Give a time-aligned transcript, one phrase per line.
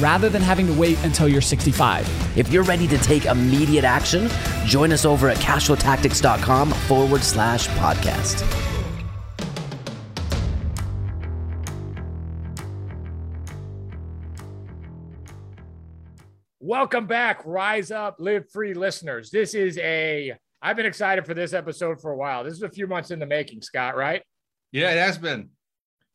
[0.00, 2.36] rather than having to wait until you're 65.
[2.36, 4.28] If you're ready to take immediate action,
[4.64, 8.66] join us over at cashflowtactics.com forward slash podcast.
[16.68, 19.30] Welcome back, Rise Up, Live Free listeners.
[19.30, 22.42] This is a, I've been excited for this episode for a while.
[22.42, 24.20] This is a few months in the making, Scott, right?
[24.72, 25.50] Yeah, it has been.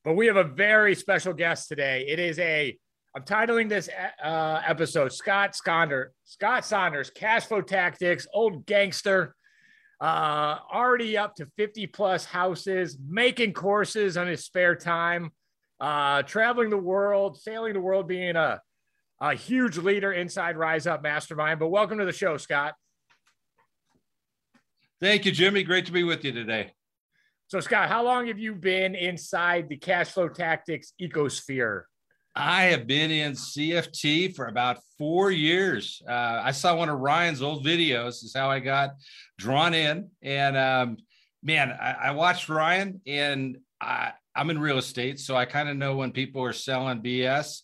[0.04, 2.06] But we have a very special guest today.
[2.06, 2.78] It is a
[3.14, 3.90] I'm titling this
[4.24, 9.36] uh, episode Scott Saunders, Scott Saunders, Cash Flow Tactics, old gangster,
[10.00, 15.32] uh, already up to 50 plus houses, making courses on his spare time,
[15.82, 18.62] uh, traveling the world, sailing the world, being a,
[19.20, 21.60] a huge leader inside Rise Up Mastermind.
[21.60, 22.76] But welcome to the show, Scott.
[25.02, 25.64] Thank you, Jimmy.
[25.64, 26.72] Great to be with you today.
[27.48, 31.82] So, Scott, how long have you been inside the cash flow tactics ecosphere?
[32.36, 36.02] I have been in CFT for about four years.
[36.08, 38.24] Uh, I saw one of Ryan's old videos.
[38.24, 38.92] Is how I got
[39.38, 40.10] drawn in.
[40.22, 40.98] And um,
[41.44, 45.76] man, I, I, watched Ryan, and I, I'm in real estate, so I kind of
[45.76, 47.62] know when people are selling BS.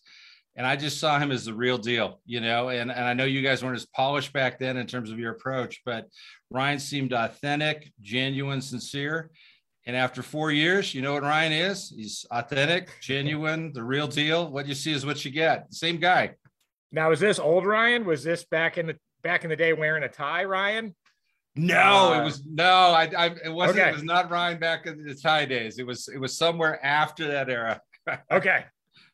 [0.57, 2.69] And I just saw him as the real deal, you know.
[2.69, 5.31] And, and I know you guys weren't as polished back then in terms of your
[5.31, 6.07] approach, but
[6.49, 9.29] Ryan seemed authentic, genuine, sincere.
[9.88, 11.93] And after four years, you know what Ryan is?
[11.95, 14.52] He's authentic, genuine, the real deal.
[14.52, 15.73] What you see is what you get.
[15.73, 16.35] Same guy.
[16.91, 18.05] Now, is this old Ryan?
[18.05, 20.94] Was this back in the back in the day wearing a tie, Ryan?
[21.55, 22.66] No, uh, it was no.
[22.66, 23.79] I, I it wasn't.
[23.79, 23.89] Okay.
[23.89, 25.79] It was not Ryan back in the tie days.
[25.79, 27.79] It was it was somewhere after that era.
[28.31, 28.66] okay,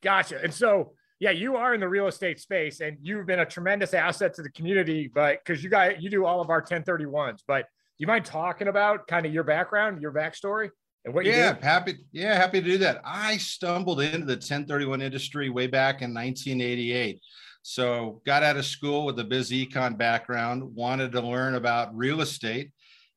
[0.02, 0.42] gotcha.
[0.42, 3.94] And so, yeah, you are in the real estate space, and you've been a tremendous
[3.94, 5.08] asset to the community.
[5.14, 7.68] But because you guys, you do all of our 1031s, but
[8.04, 10.70] you mind talking about kind of your background, your backstory,
[11.06, 13.00] and what you yeah, happy yeah, happy to do that.
[13.06, 17.22] I stumbled into the 1031 industry way back in 1988.
[17.62, 22.20] So got out of school with a biz econ background, wanted to learn about real
[22.20, 22.72] estate,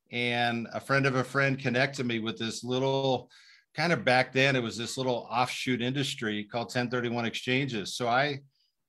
[0.09, 3.29] and a friend of a friend connected me with this little
[3.75, 7.97] kind of back then it was this little offshoot industry called 1031 exchanges.
[7.97, 8.39] So I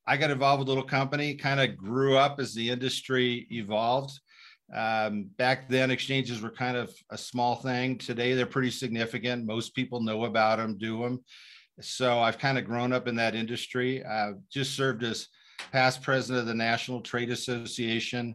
[0.06, 4.20] I got involved with a little company, kind of grew up as the industry evolved
[4.74, 7.98] um, back then, exchanges were kind of a small thing.
[7.98, 9.46] Today, they're pretty significant.
[9.46, 11.24] Most people know about them, do them.
[11.80, 14.04] So I've kind of grown up in that industry.
[14.04, 15.28] Uh, just served as
[15.72, 18.34] past president of the National Trade Association.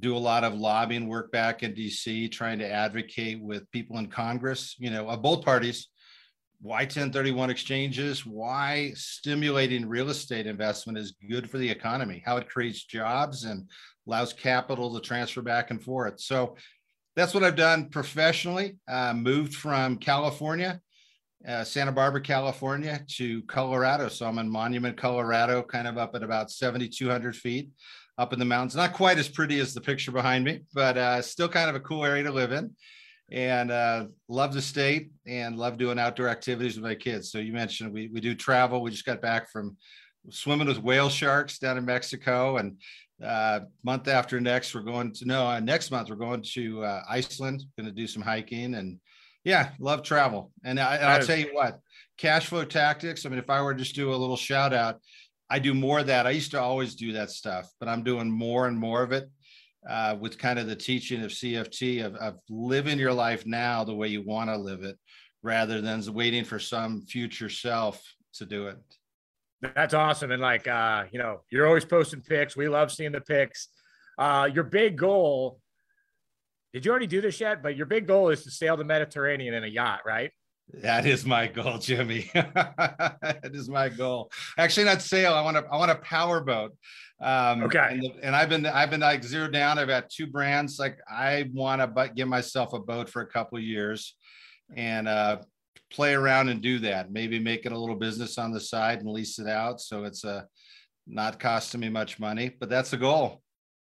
[0.00, 4.06] Do a lot of lobbying work back in DC, trying to advocate with people in
[4.06, 5.88] Congress, you know, of both parties.
[6.64, 8.24] Why 1031 exchanges?
[8.24, 12.22] Why stimulating real estate investment is good for the economy?
[12.24, 13.68] How it creates jobs and
[14.06, 16.20] allows capital to transfer back and forth.
[16.20, 16.56] So
[17.16, 18.78] that's what I've done professionally.
[18.88, 20.80] Uh, moved from California,
[21.46, 24.08] uh, Santa Barbara, California to Colorado.
[24.08, 27.68] So I'm in Monument, Colorado, kind of up at about 7,200 feet
[28.16, 28.74] up in the mountains.
[28.74, 31.80] Not quite as pretty as the picture behind me, but uh, still kind of a
[31.80, 32.74] cool area to live in.
[33.30, 37.32] And uh, love the state and love doing outdoor activities with my kids.
[37.32, 38.82] So you mentioned we, we do travel.
[38.82, 39.76] We just got back from
[40.30, 42.76] swimming with whale sharks down in Mexico and
[43.22, 47.02] uh, month after next, we're going to no uh, next month we're going to uh,
[47.08, 47.64] Iceland.
[47.78, 48.98] Going to do some hiking and
[49.44, 50.50] yeah, love travel.
[50.64, 51.78] And, I, and I'll tell you what,
[52.16, 53.24] cash flow tactics.
[53.24, 55.00] I mean, if I were to just do a little shout out,
[55.50, 56.26] I do more of that.
[56.26, 59.28] I used to always do that stuff, but I'm doing more and more of it
[59.88, 63.94] uh, with kind of the teaching of CFT of, of living your life now the
[63.94, 64.96] way you want to live it,
[65.42, 68.02] rather than waiting for some future self
[68.34, 68.78] to do it.
[69.74, 70.30] That's awesome.
[70.30, 72.56] And like, uh, you know, you're always posting pics.
[72.56, 73.68] We love seeing the pics.
[74.18, 75.60] Uh, your big goal,
[76.72, 77.62] did you already do this yet?
[77.62, 80.30] But your big goal is to sail the Mediterranean in a yacht, right?
[80.72, 82.30] That is my goal, Jimmy.
[82.34, 84.30] that is my goal.
[84.58, 85.34] Actually, not sail.
[85.34, 85.64] I want to.
[85.70, 86.72] I want a power boat.
[87.20, 87.88] Um, okay.
[87.90, 88.66] And, the, and, I've been.
[88.66, 89.78] I've been like zeroed down.
[89.78, 90.78] I've got two brands.
[90.78, 94.16] Like I want to, but give myself a boat for a couple years,
[94.74, 95.38] and uh,
[95.90, 97.12] play around and do that.
[97.12, 99.80] Maybe make it a little business on the side and lease it out.
[99.80, 100.42] So it's a uh,
[101.06, 103.42] not costing me much money, but that's the goal.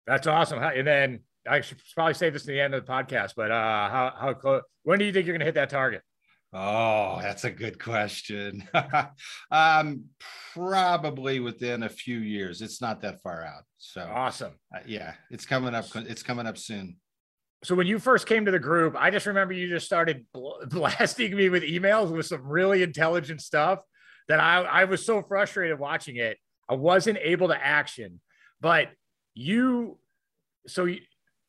[0.07, 0.59] That's awesome.
[0.61, 3.89] And then I should probably say this at the end of the podcast, but uh,
[3.89, 6.01] how, how close, when do you think you're going to hit that target?
[6.53, 8.63] Oh, that's a good question.
[9.51, 10.05] um,
[10.53, 12.61] probably within a few years.
[12.61, 13.63] It's not that far out.
[13.79, 14.53] So awesome.
[14.73, 15.85] Uh, yeah, it's coming up.
[15.95, 16.97] It's coming up soon.
[17.63, 20.25] So when you first came to the group, I just remember you just started
[20.67, 23.79] blasting me with emails with some really intelligent stuff
[24.27, 26.37] that I, I was so frustrated watching it.
[26.69, 28.21] I wasn't able to action,
[28.61, 28.89] but
[29.33, 29.97] you,
[30.67, 30.99] so you,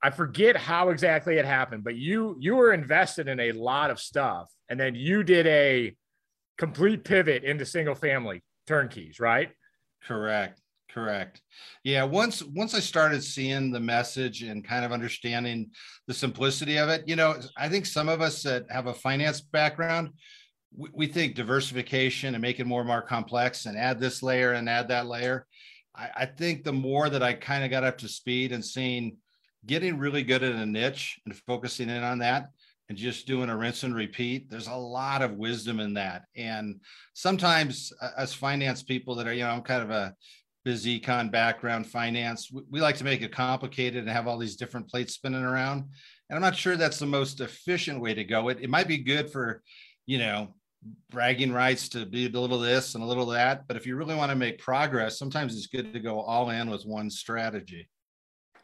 [0.05, 3.99] I forget how exactly it happened, but you you were invested in a lot of
[3.99, 5.97] stuff, and then you did a
[6.59, 9.51] complete pivot into single family turnkeys, right?
[10.07, 10.61] Correct.
[10.91, 11.41] Correct.
[11.85, 12.05] Yeah.
[12.05, 15.71] Once once I started seeing the message and kind of understanding
[16.07, 19.41] the simplicity of it, you know, I think some of us that have a finance
[19.41, 20.11] background,
[20.77, 24.53] we, we think diversification and make it more and more complex and add this layer
[24.53, 25.47] and add that layer.
[25.97, 29.17] I, I think the more that I kind of got up to speed and seeing
[29.67, 32.51] getting really good at a niche and focusing in on that
[32.89, 36.25] and just doing a rinse and repeat there's a lot of wisdom in that.
[36.37, 36.81] And
[37.15, 40.15] sometimes uh, as finance people that are you know i'm kind of a
[40.65, 44.57] busy econ background finance we, we like to make it complicated and have all these
[44.57, 45.85] different plates spinning around.
[46.29, 48.49] And i'm not sure that's the most efficient way to go.
[48.49, 49.63] It, it might be good for
[50.07, 50.55] you know
[51.11, 54.15] bragging rights to be a little this and a little that but if you really
[54.15, 57.89] want to make progress sometimes it's good to go all in with one strategy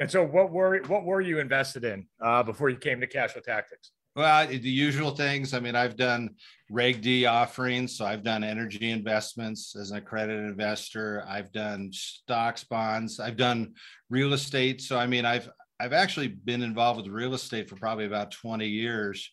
[0.00, 3.42] and so, what were what were you invested in uh, before you came to Cashflow
[3.42, 3.92] Tactics?
[4.16, 5.54] Well, the usual things.
[5.54, 6.30] I mean, I've done
[6.68, 11.24] Reg D offerings, so I've done energy investments as an accredited investor.
[11.28, 13.20] I've done stocks, bonds.
[13.20, 13.74] I've done
[14.08, 14.80] real estate.
[14.80, 15.48] So, I mean, I've
[15.78, 19.30] I've actually been involved with real estate for probably about twenty years.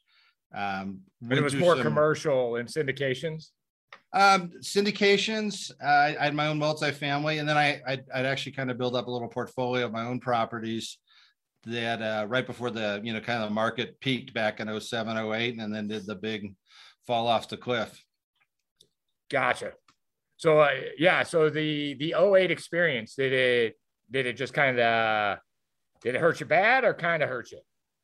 [0.56, 3.52] Um, but it was more some, commercial and syndications.
[4.14, 5.72] Um, syndications.
[5.84, 8.96] Uh, I had my own multifamily, and then I I'd, I'd, actually kind of build
[8.96, 10.98] up a little portfolio of my own properties
[11.66, 15.18] that uh, right before the you know kind of the market peaked back in 07,
[15.18, 16.56] 08, and then did the big
[17.06, 18.02] fall off the cliff.
[19.30, 19.74] Gotcha.
[20.38, 23.76] So uh, yeah, so the the 08 experience did it
[24.10, 25.40] did it just kind of
[26.02, 27.60] did it hurt you bad or kind of hurt you?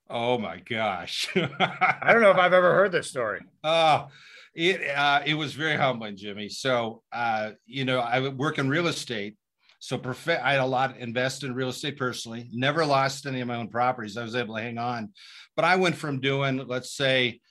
[0.09, 1.29] Oh my gosh.
[1.36, 3.41] I don't know if I've ever heard this story.
[3.63, 4.09] Oh,
[4.55, 6.50] it uh, it was very humbling, Jimmy.
[6.50, 9.38] So uh, you know, I work in real estate.
[9.79, 12.50] So prof- I had a lot invested in real estate personally.
[12.53, 14.15] Never lost any of my own properties.
[14.15, 15.11] I was able to hang on,
[15.55, 17.41] but I went from doing, let's say,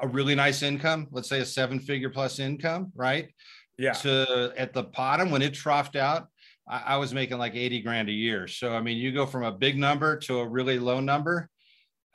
[0.00, 3.28] a really nice income, let's say a seven-figure plus income, right?
[3.76, 3.92] Yeah.
[3.92, 6.28] To at the bottom when it troughed out,
[6.66, 8.48] I, I was making like eighty grand a year.
[8.48, 11.50] So I mean, you go from a big number to a really low number.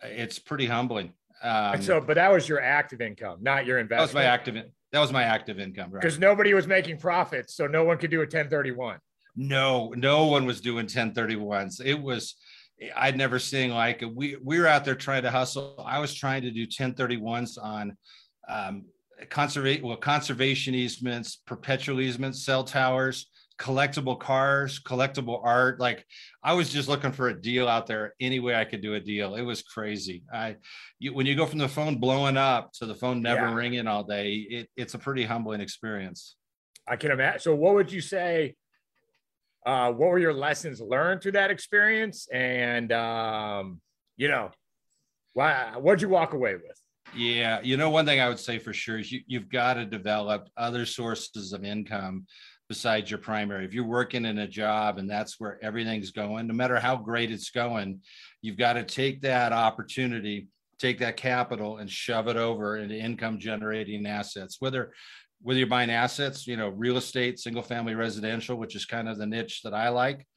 [0.02, 1.14] It's pretty humbling.
[1.42, 4.12] Um, so, but that was your active income, not your investment.
[4.12, 4.72] That was my active.
[4.92, 6.02] That was my active income, right?
[6.02, 8.98] Because nobody was making profits, so no one could do a 1031.
[9.36, 11.82] No, no one was doing 1031s.
[11.84, 12.36] It was.
[12.96, 15.84] I'd never seen like we we were out there trying to hustle.
[15.86, 17.98] I was trying to do 1031s on
[18.48, 18.86] um,
[19.30, 23.30] conservate well conservation easements, perpetual easements, cell towers,
[23.60, 25.80] collectible cars, collectible art.
[25.80, 26.06] Like
[26.42, 29.00] I was just looking for a deal out there any way I could do a
[29.00, 29.36] deal.
[29.36, 30.24] It was crazy.
[30.34, 30.56] I
[30.98, 33.54] you, when you go from the phone blowing up to the phone never yeah.
[33.54, 36.38] ringing all day, it, it's a pretty humbling experience.
[36.88, 37.42] I can imagine.
[37.42, 38.56] So what would you say?
[39.66, 42.28] Uh, what were your lessons learned through that experience?
[42.32, 43.82] And um,
[44.16, 44.52] you know,
[45.34, 46.82] why what'd you walk away with?
[47.14, 49.86] Yeah, you know, one thing I would say for sure is you, you've got to
[49.86, 52.26] develop other sources of income
[52.70, 53.66] besides your primary.
[53.66, 57.32] If you're working in a job and that's where everything's going, no matter how great
[57.32, 58.02] it's going,
[58.42, 63.40] you've got to take that opportunity, take that capital and shove it over into income
[63.40, 64.94] generating assets, whether
[65.42, 69.18] whether you're buying assets, you know, real estate, single family residential, which is kind of
[69.18, 70.28] the niche that I like,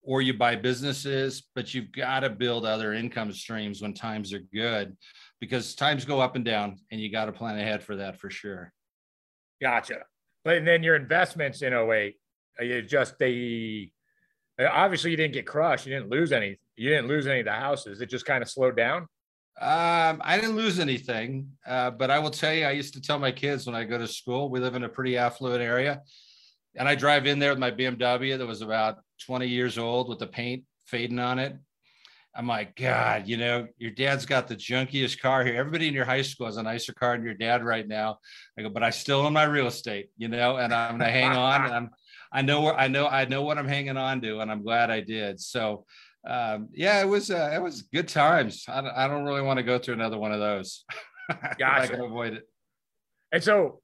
[0.00, 4.44] or you buy businesses, but you've got to build other income streams when times are
[4.52, 4.96] good
[5.40, 8.30] because times go up and down and you got to plan ahead for that for
[8.30, 8.72] sure.
[9.60, 10.04] Gotcha.
[10.44, 12.16] But then your investments in 08,
[12.60, 13.90] uh, you just they
[14.60, 15.86] uh, obviously you didn't get crushed.
[15.86, 16.58] You didn't lose any.
[16.76, 18.00] You didn't lose any of the houses.
[18.00, 19.08] It just kind of slowed down.
[19.60, 23.20] Um, I didn't lose anything, uh, but I will tell you, I used to tell
[23.20, 26.02] my kids when I go to school, we live in a pretty affluent area,
[26.74, 30.18] and I drive in there with my BMW that was about 20 years old with
[30.18, 31.56] the paint fading on it.
[32.36, 35.54] I'm like, God, you know, your dad's got the junkiest car here.
[35.54, 38.18] Everybody in your high school has a nicer car than your dad right now.
[38.58, 41.30] I go, but I still own my real estate, you know, and I'm gonna hang
[41.30, 41.64] on.
[41.64, 41.90] And I'm,
[42.32, 44.90] I know where I know I know what I'm hanging on to, and I'm glad
[44.90, 45.40] I did.
[45.40, 45.86] So,
[46.26, 48.64] um, yeah, it was uh, it was good times.
[48.66, 50.84] I, I don't really want to go through another one of those.
[51.58, 51.82] Gotcha.
[51.82, 52.48] I can avoid it.
[53.30, 53.80] And so,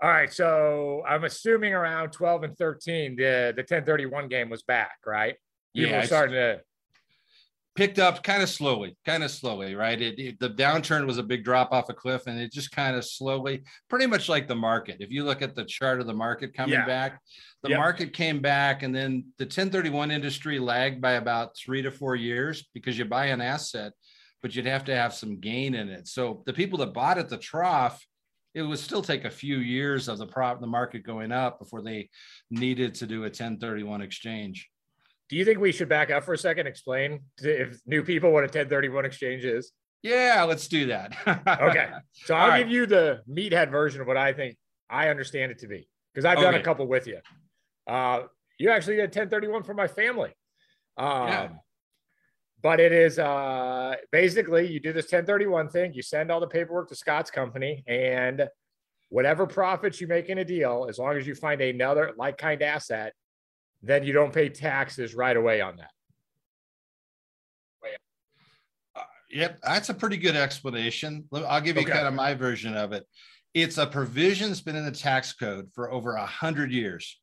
[0.00, 0.32] all right.
[0.32, 5.34] So I'm assuming around 12 and 13, the the 1031 game was back, right?
[5.74, 6.60] People yeah, starting to
[7.76, 10.00] picked up kind of slowly, kind of slowly, right?
[10.00, 12.96] It, it, the downturn was a big drop off a cliff, and it just kind
[12.96, 14.96] of slowly, pretty much like the market.
[15.00, 16.86] If you look at the chart of the market coming Yeah.
[16.86, 17.20] back,
[17.62, 17.78] the Yep.
[17.78, 22.68] market came back, and then the 1031 industry lagged by about three to four years
[22.74, 23.92] because you buy an asset,
[24.42, 26.08] but you'd have to have some gain in it.
[26.08, 28.04] So the people that bought at the trough,
[28.52, 31.82] it would still take a few years of the prop the market going up before
[31.82, 32.10] they
[32.50, 34.68] needed to do a 1031 exchange.
[35.30, 36.66] Do you think we should back up for a second?
[36.66, 39.72] Explain to, if new people what a 1031 exchange is.
[40.02, 41.14] Yeah, let's do that.
[41.46, 41.88] Okay.
[42.24, 44.56] So I'll give you the meathead version of what I think
[44.88, 47.18] I understand it to be because I've done a couple with you.
[47.86, 48.22] Uh,
[48.58, 50.30] you actually did 1031 for my family.
[50.98, 51.48] Um, Yeah.
[52.62, 56.88] But it is uh, basically you do this 1031 thing, you send all the paperwork
[56.90, 58.48] to Scott's company, and
[59.08, 62.60] whatever profits you make in a deal, as long as you find another like kind
[62.62, 63.14] asset,
[63.82, 65.90] then you don't pay taxes right away on that.
[68.94, 71.26] Uh, Yep, that's a pretty good explanation.
[71.32, 71.92] I'll give you Okay.
[71.92, 73.06] kind of my version of it.
[73.54, 77.18] It's a provision that's been in the tax code for over a hundred years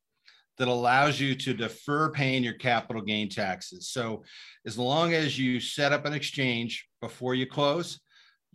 [0.57, 3.89] that allows you to defer paying your capital gain taxes.
[3.89, 4.23] So
[4.65, 7.99] as long as you set up an exchange before you close,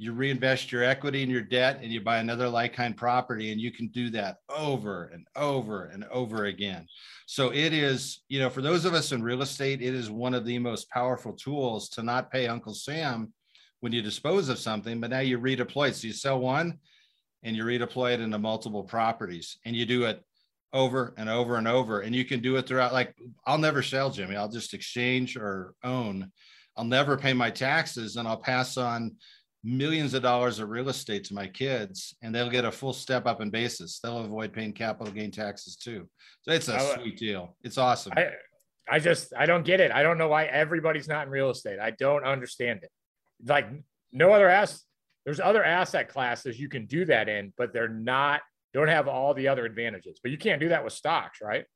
[0.03, 3.61] you reinvest your equity and your debt and you buy another like kind property and
[3.61, 6.89] you can do that over and over and over again.
[7.27, 10.35] So it is, you know, for those of us in real estate, it is one
[10.35, 13.33] of the most powerful tools to not pay Uncle Sam
[13.79, 15.95] when you dispose of something, but now you redeploy it.
[15.95, 16.81] So you sell one
[17.45, 20.21] and you redeploy it into multiple properties and you do it
[20.73, 22.01] over and over and over.
[22.01, 23.15] And you can do it throughout, like,
[23.47, 24.35] I'll never sell, Jimmy.
[24.35, 26.33] I'll just exchange or own.
[26.77, 29.17] I'll never pay my taxes and I'll pass on
[29.65, 33.27] millions of dollars of real estate to my kids and they'll get a full step
[33.27, 34.01] up in basis.
[34.01, 36.09] They'll avoid paying capital gain taxes too.
[36.43, 37.57] So it's a I- sweet deal.
[37.63, 38.13] It's awesome.
[38.17, 38.31] I
[38.89, 39.93] I just I don't get it.
[39.93, 41.79] I don't know why everybody's not in real estate.
[41.79, 42.91] I don't understand it.
[43.47, 43.69] Like
[44.13, 44.85] no other ass
[45.25, 48.41] there's other asset classes you can do that in, but they're not
[48.75, 50.19] don't have all the other advantages.
[50.23, 51.67] But you can't do that with stocks, right?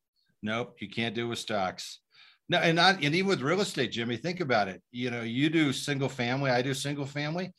[0.42, 2.00] Nope, you can't do with stocks.
[2.48, 4.16] No, and not and even with real estate, Jimmy.
[4.16, 4.82] Think about it.
[4.92, 6.50] You know, you do single family.
[6.50, 7.52] I do single family.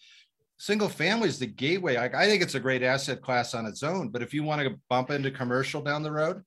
[0.58, 1.98] Single family is the gateway.
[1.98, 4.10] Like I think it's a great asset class on its own.
[4.10, 6.44] But if you want to bump into commercial down the road,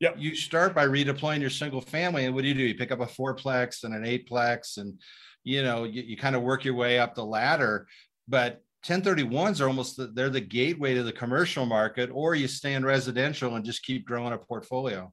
[0.00, 0.14] Yep.
[0.18, 2.24] you start by redeploying your single family.
[2.24, 2.62] And what do you do?
[2.62, 4.98] You pick up a fourplex and an eightplex, and
[5.44, 7.86] you know you, you kind of work your way up the ladder.
[8.26, 12.72] But 1031s are almost the, they're the gateway to the commercial market, or you stay
[12.72, 15.12] in residential and just keep growing a portfolio.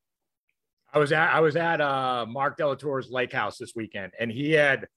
[0.94, 4.54] I was at I was at uh Mark Delatour's lake house this weekend, and he
[4.54, 4.88] had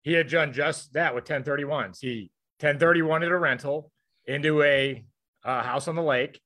[0.00, 1.98] he had done just that with 1031s.
[2.00, 2.30] He
[2.64, 3.90] 1031 at a rental
[4.26, 5.04] into a
[5.44, 6.40] uh, house on the lake,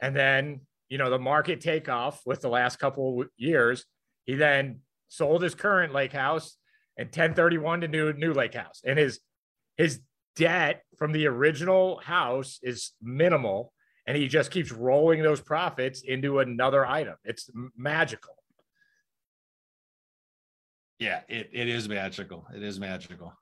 [0.00, 3.84] and then you know the market takeoff with the last couple of years.
[4.24, 6.56] He then sold his current lake house
[6.96, 9.20] and 1031 to new new lake house, and his
[9.76, 10.00] his
[10.36, 13.72] debt from the original house is minimal
[14.08, 17.14] and he just keeps rolling those profits into another item.
[17.24, 18.32] It's magical.
[20.98, 22.46] Yeah, it, it is magical.
[22.56, 23.34] It is magical.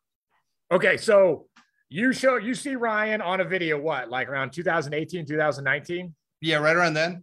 [0.73, 1.47] Okay, so
[1.89, 6.77] you show you see Ryan on a video what like around 2018 2019 Yeah, right
[6.77, 7.23] around then.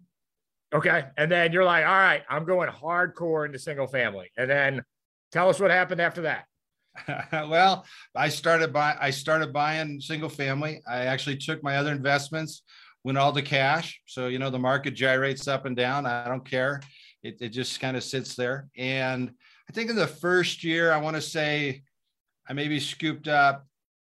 [0.73, 4.83] okay and then you're like all right i'm going hardcore into single family and then
[5.31, 6.45] tell us what happened after that
[7.31, 10.79] well, I started by I started buying single family.
[10.87, 12.61] I actually took my other investments,
[13.03, 13.99] went all the cash.
[14.05, 16.05] So you know the market gyrates up and down.
[16.05, 16.81] I don't care.
[17.23, 18.67] It, it just kind of sits there.
[18.77, 19.31] And
[19.67, 21.81] I think in the first year, I want to say
[22.47, 23.65] I maybe scooped up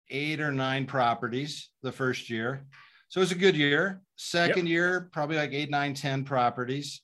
[0.10, 2.66] eight or nine properties the first year.
[3.10, 4.02] So it was a good year.
[4.16, 7.02] Second year, probably like eight, nine, ten properties.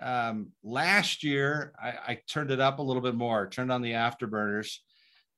[0.00, 3.92] Um, last year, I, I turned it up a little bit more, turned on the
[3.92, 4.76] afterburners.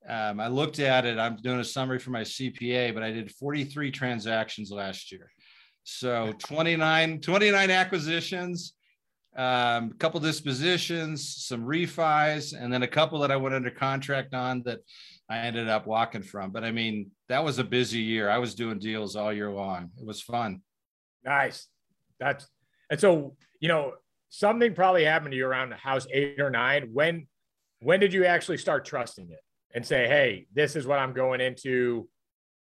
[0.08, 1.18] Um, I looked at it.
[1.18, 5.30] I'm doing a summary for my CPA, but I did 43 transactions last year.
[5.84, 8.74] So 29, 29 acquisitions,
[9.36, 14.34] um, a couple dispositions, some refis, and then a couple that I went under contract
[14.34, 14.80] on that
[15.34, 16.50] I ended up walking from.
[16.50, 18.30] But I mean, that was a busy year.
[18.30, 19.90] I was doing deals all year long.
[19.98, 20.62] It was fun.
[21.24, 21.66] nice
[22.20, 22.46] that's
[22.90, 23.92] and so you know
[24.28, 27.26] something probably happened to you around house eight or nine when
[27.80, 29.40] when did you actually start trusting it
[29.74, 32.08] and say hey this is what i'm going into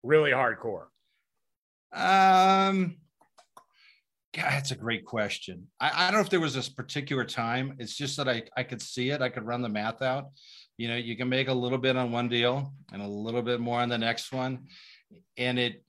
[0.02, 0.86] really hardcore
[1.92, 2.98] Um,
[4.36, 5.68] God, that's a great question.
[5.80, 7.76] I, I don't know if there was this particular time.
[7.78, 9.22] It's just that I, I could see it.
[9.22, 10.32] I could run the math out.
[10.78, 13.60] You know, you can make a little bit on one deal and a little bit
[13.60, 14.66] more on the next one.
[15.38, 15.84] And it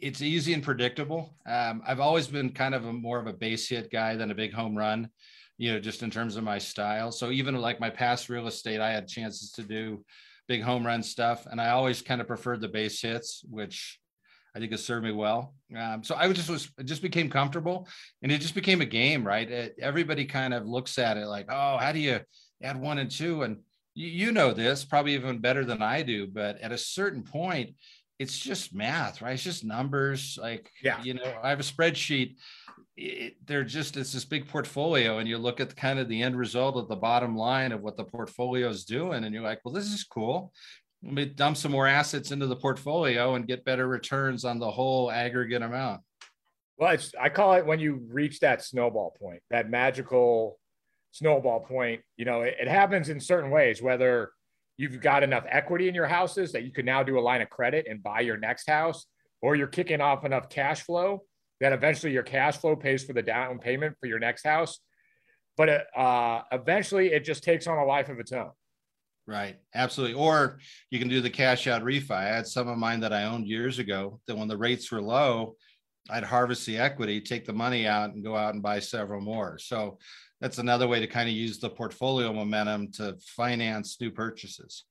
[0.00, 1.36] it's easy and predictable.
[1.46, 4.34] Um, I've always been kind of a more of a base hit guy than a
[4.34, 5.10] big home run,
[5.58, 7.12] you know, just in terms of my style.
[7.12, 10.02] So even like my past real estate, I had chances to do
[10.48, 11.46] big home run stuff.
[11.50, 13.98] And I always kind of preferred the base hits, which
[14.54, 15.54] I think has served me well.
[15.76, 17.86] Um, so I just was just became comfortable,
[18.22, 19.48] and it just became a game, right?
[19.48, 22.20] It, everybody kind of looks at it like, oh, how do you
[22.62, 23.42] add one and two?
[23.42, 23.58] And
[23.94, 27.74] you, you know this probably even better than I do, but at a certain point,
[28.18, 29.32] it's just math, right?
[29.32, 30.38] It's just numbers.
[30.40, 32.36] Like, yeah, you know, I have a spreadsheet.
[32.96, 36.36] It, they're just it's this big portfolio, and you look at kind of the end
[36.36, 39.72] result of the bottom line of what the portfolio is doing, and you're like, well,
[39.72, 40.52] this is cool
[41.02, 44.70] let me dump some more assets into the portfolio and get better returns on the
[44.70, 46.02] whole aggregate amount.
[46.76, 50.58] Well, I call it when you reach that snowball point, that magical
[51.12, 52.02] snowball point.
[52.16, 54.30] You know, it, it happens in certain ways, whether
[54.76, 57.50] you've got enough equity in your houses that you can now do a line of
[57.50, 59.06] credit and buy your next house,
[59.42, 61.22] or you're kicking off enough cash flow
[61.60, 64.80] that eventually your cash flow pays for the down payment for your next house.
[65.56, 68.52] But uh, eventually it just takes on a life of its own.
[69.30, 69.58] Right.
[69.76, 70.14] Absolutely.
[70.14, 70.58] Or
[70.90, 72.10] you can do the cash out refi.
[72.10, 75.00] I had some of mine that I owned years ago that when the rates were
[75.00, 75.54] low,
[76.10, 79.56] I'd harvest the equity, take the money out, and go out and buy several more.
[79.58, 79.98] So
[80.40, 84.84] that's another way to kind of use the portfolio momentum to finance new purchases.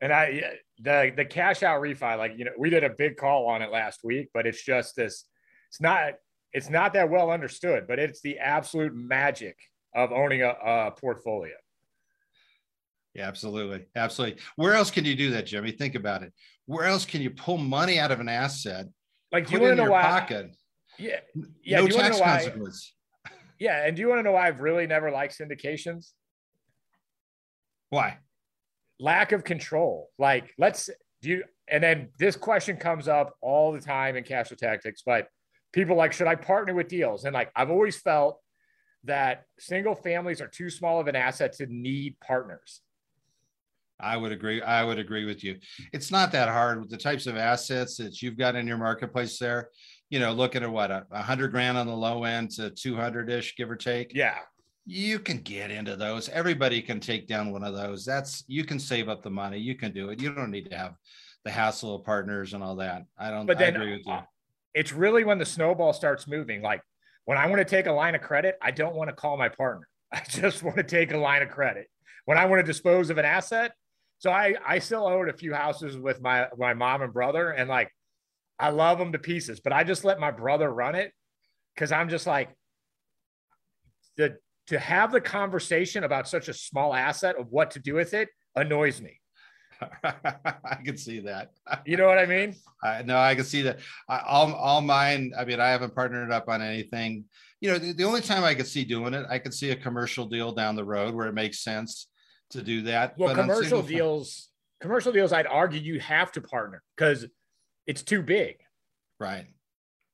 [0.00, 0.42] And I,
[0.80, 3.70] the the cash out refi, like you know, we did a big call on it
[3.70, 5.26] last week, but it's just this.
[5.68, 6.14] It's not.
[6.52, 9.56] It's not that well understood, but it's the absolute magic
[9.94, 11.54] of owning a, a portfolio.
[13.16, 13.86] Yeah, absolutely.
[13.96, 14.42] Absolutely.
[14.56, 15.72] Where else can you do that, Jimmy?
[15.72, 16.34] Think about it.
[16.66, 18.88] Where else can you pull money out of an asset?
[19.32, 20.02] Like, do you want to know why?
[20.02, 20.54] Pocket,
[20.98, 21.20] yeah.
[21.64, 21.80] Yeah.
[21.80, 22.94] No tax consequence.
[23.58, 23.86] Yeah.
[23.86, 26.12] And do you want to know why I've really never liked syndications?
[27.88, 28.18] Why?
[29.00, 30.10] Lack of control.
[30.18, 30.90] Like, let's
[31.22, 35.02] do you, and then this question comes up all the time in cash flow tactics,
[35.06, 35.28] but
[35.72, 37.24] people like, should I partner with deals?
[37.24, 38.40] And like, I've always felt
[39.04, 42.82] that single families are too small of an asset to need partners.
[44.00, 44.62] I would agree.
[44.62, 45.56] I would agree with you.
[45.92, 49.38] It's not that hard with the types of assets that you've got in your marketplace
[49.38, 49.70] there.
[50.10, 53.56] You know, looking at what a hundred grand on the low end to 200 ish,
[53.56, 54.12] give or take.
[54.14, 54.38] Yeah.
[54.84, 56.28] You can get into those.
[56.28, 58.04] Everybody can take down one of those.
[58.04, 59.58] That's you can save up the money.
[59.58, 60.22] You can do it.
[60.22, 60.94] You don't need to have
[61.44, 63.04] the hassle of partners and all that.
[63.18, 64.12] I don't but then, I agree with you.
[64.12, 64.22] Uh,
[64.74, 66.62] it's really when the snowball starts moving.
[66.62, 66.82] Like
[67.24, 69.48] when I want to take a line of credit, I don't want to call my
[69.48, 69.88] partner.
[70.12, 71.88] I just want to take a line of credit.
[72.26, 73.72] When I want to dispose of an asset,
[74.18, 77.68] so I I still own a few houses with my my mom and brother, and
[77.68, 77.90] like
[78.58, 81.12] I love them to pieces, but I just let my brother run it
[81.74, 82.50] because I'm just like
[84.16, 88.14] the to have the conversation about such a small asset of what to do with
[88.14, 89.20] it annoys me.
[90.02, 91.52] I can see that.
[91.84, 92.54] You know what I mean?
[92.82, 93.78] I, no, I can see that.
[94.08, 95.32] I, all, all mine.
[95.38, 97.26] I mean, I haven't partnered up on anything.
[97.60, 99.76] You know, the, the only time I could see doing it, I could see a
[99.76, 102.08] commercial deal down the road where it makes sense
[102.50, 103.18] to do that.
[103.18, 104.48] Well, commercial deals,
[104.80, 107.26] commercial deals, I'd argue you have to partner because
[107.86, 108.56] it's too big.
[109.18, 109.46] Right.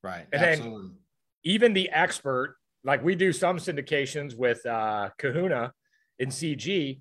[0.02, 0.26] Right.
[0.32, 0.88] And Absolutely.
[0.88, 0.96] then
[1.44, 5.72] even the expert, like we do some syndications with uh, Kahuna
[6.18, 7.00] in CG,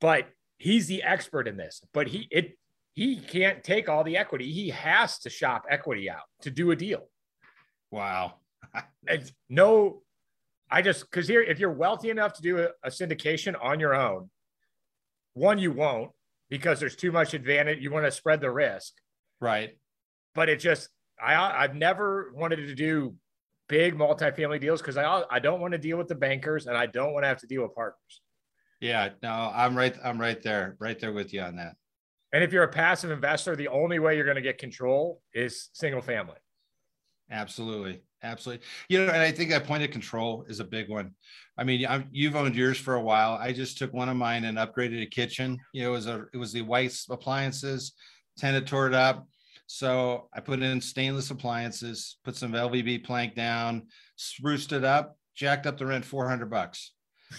[0.00, 1.82] but he's the expert in this.
[1.92, 2.56] But he it
[2.92, 4.52] he can't take all the equity.
[4.52, 7.08] He has to shop equity out to do a deal.
[7.90, 8.34] Wow.
[9.48, 10.02] no,
[10.70, 13.94] I just because here, if you're wealthy enough to do a, a syndication on your
[13.94, 14.30] own,
[15.36, 16.10] one, you won't
[16.48, 17.80] because there's too much advantage.
[17.80, 18.94] You want to spread the risk.
[19.38, 19.76] Right.
[20.34, 20.88] But it just,
[21.22, 23.14] I, I've never wanted to do
[23.68, 26.86] big multifamily deals because I, I don't want to deal with the bankers and I
[26.86, 28.22] don't want to have to deal with partners.
[28.80, 29.94] Yeah, no, I'm right.
[30.02, 31.74] I'm right there, right there with you on that.
[32.32, 35.68] And if you're a passive investor, the only way you're going to get control is
[35.72, 36.36] single family.
[37.30, 38.02] Absolutely.
[38.26, 38.64] Absolutely.
[38.88, 41.12] You know, and I think that point of control is a big one.
[41.56, 43.34] I mean, I'm, you've owned yours for a while.
[43.34, 45.58] I just took one of mine and upgraded a kitchen.
[45.72, 47.92] You know, it was a it was the white appliances,
[48.36, 49.26] tended tore it up.
[49.66, 53.86] So I put in stainless appliances, put some LVP plank down,
[54.16, 56.92] spruced it up, jacked up the rent 400 bucks.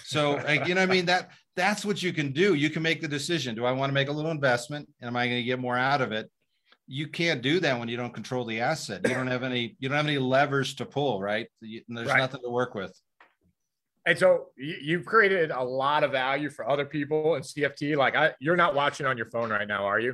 [0.05, 2.53] So like, you know, I mean that that's what you can do.
[2.53, 3.55] You can make the decision.
[3.55, 4.87] Do I want to make a little investment?
[5.01, 6.29] And am I going to get more out of it?
[6.87, 9.01] You can't do that when you don't control the asset.
[9.07, 11.47] You don't have any you don't have any levers to pull, right?
[11.61, 12.17] There's right.
[12.17, 12.97] nothing to work with.
[14.05, 17.97] And so you've created a lot of value for other people in CFT.
[17.97, 20.13] Like I, you're not watching on your phone right now, are you?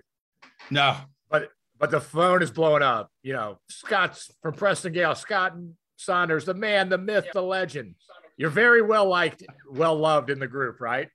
[0.72, 0.98] No.
[1.30, 3.12] But but the phone is blowing up.
[3.22, 5.54] You know, Scott's from Preston Gale, Scott
[5.98, 7.94] Saunders, the man, the myth, the legend.
[8.36, 11.08] You're very well liked, well loved in the group, right?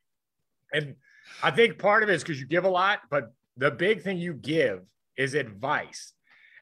[0.72, 0.94] And
[1.42, 4.18] I think part of it is because you give a lot, but the big thing
[4.18, 4.82] you give
[5.18, 6.14] is advice.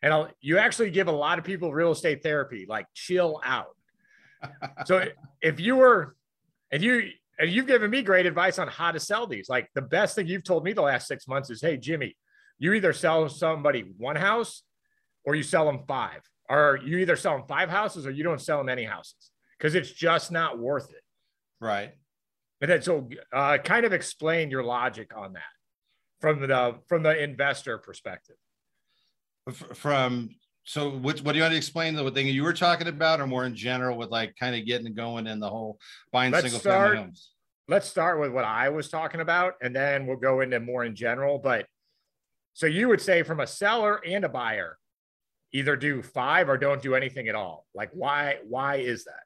[0.02, 3.76] And I'll, you actually give a lot of people real estate therapy, like chill out.
[4.86, 5.04] so
[5.42, 6.16] if you were,
[6.72, 9.48] if you, and you've given me great advice on how to sell these.
[9.48, 12.16] Like the best thing you've told me the last six months is, hey, Jimmy,
[12.58, 14.62] you either sell somebody one house
[15.24, 18.40] or you sell them five, or you either sell them five houses or you don't
[18.40, 21.02] sell them any houses because it's just not worth it.
[21.60, 21.92] Right.
[22.60, 25.42] And then so uh, kind of explain your logic on that
[26.20, 28.36] from the from the investor perspective.
[29.52, 30.30] From
[30.64, 33.26] so what, what do you want to explain the thing you were talking about or
[33.26, 35.78] more in general with like kind of getting going in the whole
[36.10, 37.30] buying let's single start, family homes?
[37.68, 40.96] let's start with what i was talking about and then we'll go into more in
[40.96, 41.66] general but
[42.56, 44.76] so you would say from a seller and a buyer
[45.52, 47.66] either do five or don't do anything at all.
[47.74, 49.22] Like why why is that?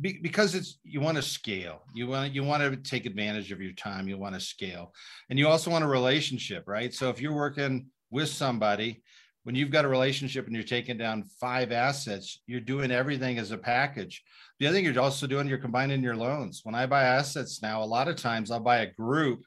[0.00, 1.82] Be, because it's you want to scale.
[1.94, 4.08] You want you want to take advantage of your time.
[4.08, 4.92] You want to scale.
[5.30, 6.92] And you also want a relationship right?
[6.92, 9.02] So if you're working with somebody
[9.46, 13.52] when you've got a relationship and you're taking down five assets, you're doing everything as
[13.52, 14.24] a package.
[14.58, 16.62] The other thing you're also doing, you're combining your loans.
[16.64, 19.44] When I buy assets now, a lot of times I'll buy a group,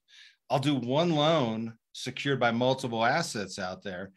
[0.50, 4.14] I'll do one loan secured by multiple assets out there.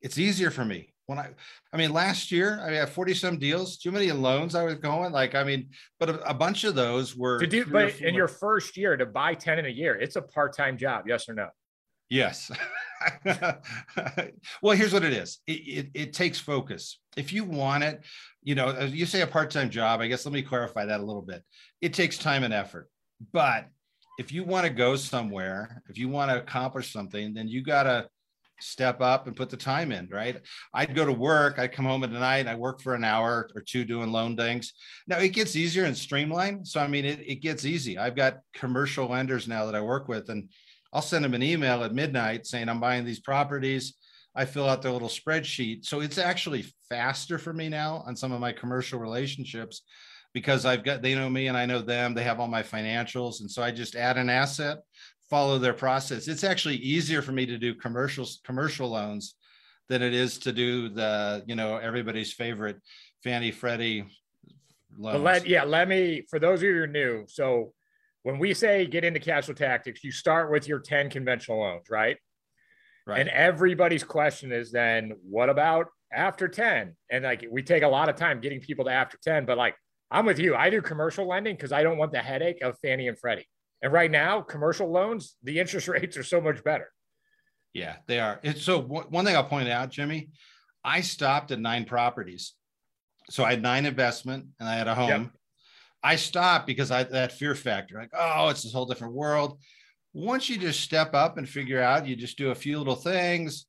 [0.00, 0.94] It's easier for me.
[1.04, 1.28] When I,
[1.70, 3.76] I mean, last year I had 40 some deals.
[3.76, 5.12] Too many loans I was going.
[5.12, 5.68] Like, I mean,
[6.00, 9.04] but a, a bunch of those were to do, but in your first year to
[9.04, 11.04] buy 10 in a year, it's a part time job.
[11.06, 11.48] Yes or no?
[12.08, 12.50] Yes.
[14.62, 15.40] well, here's what it is.
[15.46, 17.00] It, it, it, takes focus.
[17.16, 18.04] If you want it,
[18.42, 21.22] you know, you say a part-time job, I guess let me clarify that a little
[21.22, 21.42] bit.
[21.80, 22.88] It takes time and effort.
[23.32, 23.66] But
[24.18, 27.84] if you want to go somewhere, if you want to accomplish something, then you got
[27.84, 28.08] to
[28.60, 30.40] step up and put the time in, right?
[30.72, 33.60] I'd go to work, I'd come home at night, I work for an hour or
[33.60, 34.72] two doing loan things.
[35.06, 36.66] Now it gets easier and streamlined.
[36.66, 37.98] So I mean it, it gets easy.
[37.98, 40.48] I've got commercial lenders now that I work with and
[40.96, 43.96] I'll send them an email at midnight saying I'm buying these properties.
[44.34, 45.84] I fill out their little spreadsheet.
[45.84, 49.82] So it's actually faster for me now on some of my commercial relationships
[50.32, 52.14] because I've got, they know me and I know them.
[52.14, 53.40] They have all my financials.
[53.40, 54.78] And so I just add an asset,
[55.28, 56.28] follow their process.
[56.28, 59.34] It's actually easier for me to do commercials, commercial loans
[59.90, 62.80] than it is to do the, you know, everybody's favorite
[63.22, 64.06] Fannie Freddie
[64.96, 65.22] loans.
[65.22, 67.26] Let, yeah, let me, for those of you who are new.
[67.28, 67.74] So
[68.26, 71.84] when we say get into cash flow tactics, you start with your 10 conventional loans,
[71.88, 72.16] right?
[73.06, 73.20] Right.
[73.20, 76.96] And everybody's question is then what about after 10?
[77.08, 79.76] And like we take a lot of time getting people to after 10, but like
[80.10, 80.56] I'm with you.
[80.56, 83.46] I do commercial lending because I don't want the headache of Fannie and Freddie.
[83.80, 86.90] And right now, commercial loans, the interest rates are so much better.
[87.74, 88.40] Yeah, they are.
[88.42, 90.30] It's so one thing I'll point out, Jimmy,
[90.82, 92.54] I stopped at nine properties.
[93.30, 95.08] So I had nine investment and I had a home.
[95.08, 95.30] Yep.
[96.06, 99.58] I stopped because I that fear factor, like, oh, it's this whole different world.
[100.14, 103.66] Once you just step up and figure out, you just do a few little things.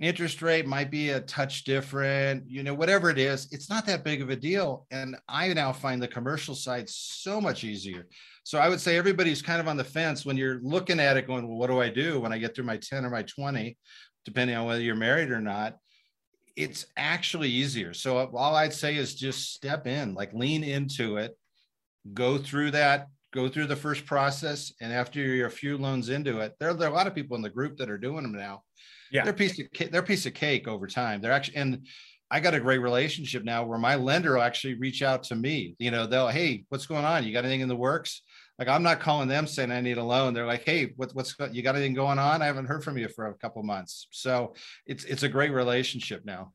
[0.00, 4.02] Interest rate might be a touch different, you know, whatever it is, it's not that
[4.02, 4.84] big of a deal.
[4.90, 8.08] And I now find the commercial side so much easier.
[8.42, 11.28] So I would say everybody's kind of on the fence when you're looking at it,
[11.28, 13.78] going, well, what do I do when I get through my 10 or my 20,
[14.24, 15.76] depending on whether you're married or not?
[16.56, 17.94] It's actually easier.
[17.94, 21.38] So all I'd say is just step in, like lean into it
[22.14, 26.40] go through that go through the first process and after you're a few loans into
[26.40, 28.32] it there, there are a lot of people in the group that are doing them
[28.32, 28.62] now.
[29.12, 29.24] Yeah.
[29.24, 31.20] They're piece of they're piece of cake over time.
[31.20, 31.86] They're actually and
[32.28, 35.76] i got a great relationship now where my lender will actually reach out to me.
[35.78, 37.24] You know they'll hey what's going on?
[37.24, 38.22] You got anything in the works?
[38.58, 40.32] Like i'm not calling them saying i need a loan.
[40.32, 42.42] They're like hey what, what's you got anything going on?
[42.42, 44.08] I haven't heard from you for a couple months.
[44.10, 44.54] So
[44.86, 46.52] it's it's a great relationship now.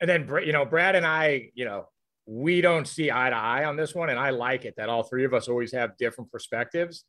[0.00, 1.86] And then you know brad and i you know
[2.26, 4.10] we don't see eye to eye on this one.
[4.10, 7.04] And I like it that all three of us always have different perspectives.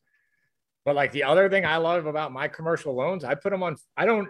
[0.86, 3.76] But like the other thing I love about my commercial loans, I put them on,
[3.96, 4.30] I don't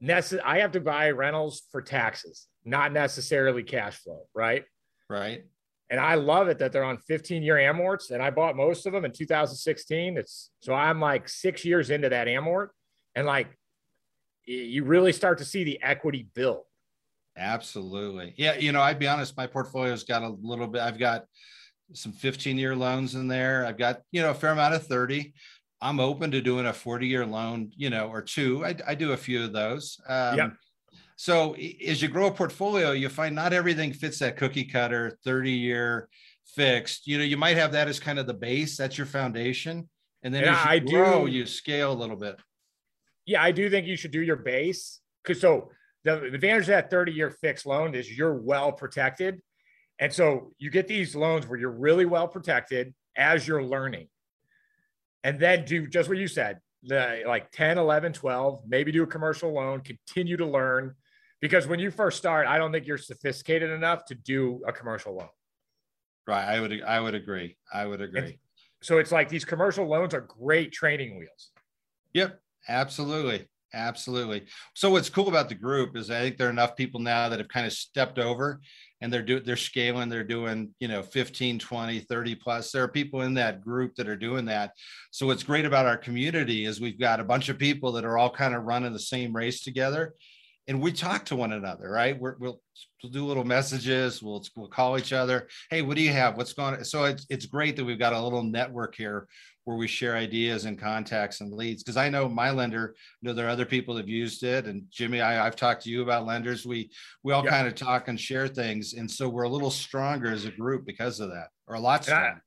[0.00, 4.22] necessarily, I have to buy rentals for taxes, not necessarily cash flow.
[4.34, 4.64] Right.
[5.08, 5.44] Right.
[5.90, 8.10] And I love it that they're on 15 year amorts.
[8.10, 10.16] And I bought most of them in 2016.
[10.16, 12.68] It's so I'm like six years into that amort.
[13.14, 13.48] And like
[14.46, 16.64] you really start to see the equity build
[17.36, 18.34] Absolutely.
[18.36, 18.56] Yeah.
[18.56, 21.24] You know, I'd be honest, my portfolio's got a little bit, I've got
[21.94, 23.66] some 15 year loans in there.
[23.66, 25.32] I've got, you know, a fair amount of 30.
[25.80, 28.64] I'm open to doing a 40 year loan, you know, or two.
[28.64, 29.98] I, I do a few of those.
[30.06, 30.50] Um, yeah.
[31.16, 31.54] So
[31.86, 36.08] as you grow a portfolio, you find not everything fits that cookie cutter 30 year
[36.54, 37.06] fixed.
[37.06, 38.76] You know, you might have that as kind of the base.
[38.76, 39.88] That's your foundation.
[40.22, 42.36] And then yeah, as you I grow, do, you scale a little bit.
[43.26, 45.00] Yeah, I do think you should do your base.
[45.24, 45.70] Cause so
[46.04, 49.40] the advantage of that 30 year fixed loan is you're well protected.
[49.98, 54.08] And so you get these loans where you're really well protected as you're learning.
[55.22, 59.06] And then do just what you said, the like 10, 11, 12, maybe do a
[59.06, 60.94] commercial loan, continue to learn.
[61.40, 65.14] Because when you first start, I don't think you're sophisticated enough to do a commercial
[65.14, 65.28] loan.
[66.26, 66.44] Right.
[66.44, 67.56] I would I would agree.
[67.72, 68.20] I would agree.
[68.20, 68.34] And,
[68.80, 71.50] so it's like these commercial loans are great training wheels.
[72.14, 73.46] Yep, absolutely.
[73.74, 74.44] Absolutely.
[74.74, 77.38] So what's cool about the group is I think there are enough people now that
[77.38, 78.60] have kind of stepped over
[79.00, 82.70] and they're doing they're scaling, they're doing, you know, 15, 20, 30 plus.
[82.70, 84.72] There are people in that group that are doing that.
[85.10, 88.18] So what's great about our community is we've got a bunch of people that are
[88.18, 90.14] all kind of running the same race together
[90.68, 92.18] and we talk to one another, right?
[92.20, 92.60] we will
[93.02, 94.22] we'll do little messages.
[94.22, 95.48] We'll we'll call each other.
[95.70, 96.36] Hey, what do you have?
[96.36, 96.84] What's going on?
[96.84, 99.26] So it's it's great that we've got a little network here
[99.64, 101.82] where we share ideas and contacts and leads.
[101.82, 104.66] Because I know my lender, you know there are other people that have used it,
[104.66, 106.66] and Jimmy, I, I've talked to you about lenders.
[106.66, 106.90] We
[107.22, 107.52] we all yep.
[107.52, 110.84] kind of talk and share things, and so we're a little stronger as a group
[110.86, 112.42] because of that, or a lot stronger.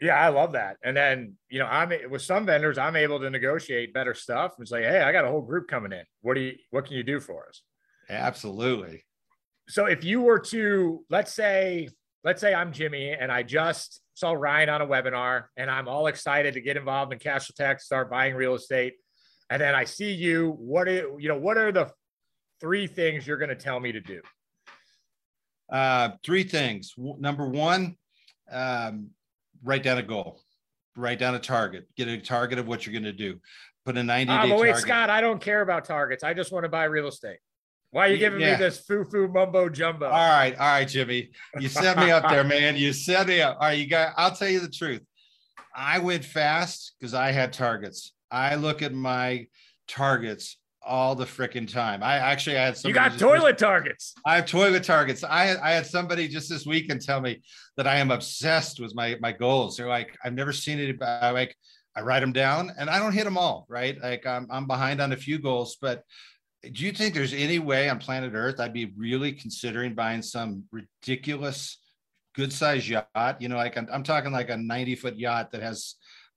[0.00, 0.76] Yeah, I love that.
[0.84, 4.68] And then, you know, I'm with some vendors, I'm able to negotiate better stuff and
[4.68, 6.04] say, Hey, I got a whole group coming in.
[6.20, 7.62] What do you, what can you do for us?
[8.10, 9.04] Absolutely.
[9.68, 11.88] So if you were to, let's say,
[12.24, 16.06] let's say I'm Jimmy and I just saw Ryan on a webinar and I'm all
[16.06, 18.94] excited to get involved in cash tech, start buying real estate.
[19.50, 21.90] And then I see you, what are, you know, what are the
[22.58, 24.22] three things you're going to tell me to do?
[25.70, 26.94] Uh, three things.
[26.96, 27.96] Number one,
[28.50, 29.10] um,
[29.62, 30.40] write down a goal,
[30.96, 33.38] write down a target, get a target of what you're going to do.
[33.84, 34.32] Put a 90 day.
[34.50, 34.82] Oh, wait, target.
[34.82, 36.24] Scott, I don't care about targets.
[36.24, 37.38] I just want to buy real estate.
[37.96, 38.52] Why are you giving yeah.
[38.52, 40.04] me this foo foo mumbo jumbo?
[40.04, 41.30] All right, all right, Jimmy.
[41.58, 42.76] You set me up there, man.
[42.76, 43.56] You set me up.
[43.58, 44.12] All right, you got.
[44.18, 45.00] I'll tell you the truth.
[45.74, 48.12] I went fast because I had targets.
[48.30, 49.46] I look at my
[49.88, 52.02] targets all the freaking time.
[52.02, 52.90] I actually I had some.
[52.90, 54.14] You got toilet targets.
[54.26, 55.24] I have toilet targets.
[55.24, 57.40] I had, I had somebody just this weekend tell me
[57.78, 59.78] that I am obsessed with my my goals.
[59.78, 61.02] They're like I've never seen it.
[61.02, 61.56] I like
[61.96, 63.64] I write them down and I don't hit them all.
[63.70, 66.02] Right, like I'm I'm behind on a few goals, but
[66.72, 70.64] do you think there's any way on planet Earth I'd be really considering buying some
[70.70, 71.78] ridiculous
[72.34, 73.36] good sized yacht?
[73.40, 75.94] You know, like I'm, I'm talking like a 90 foot yacht that has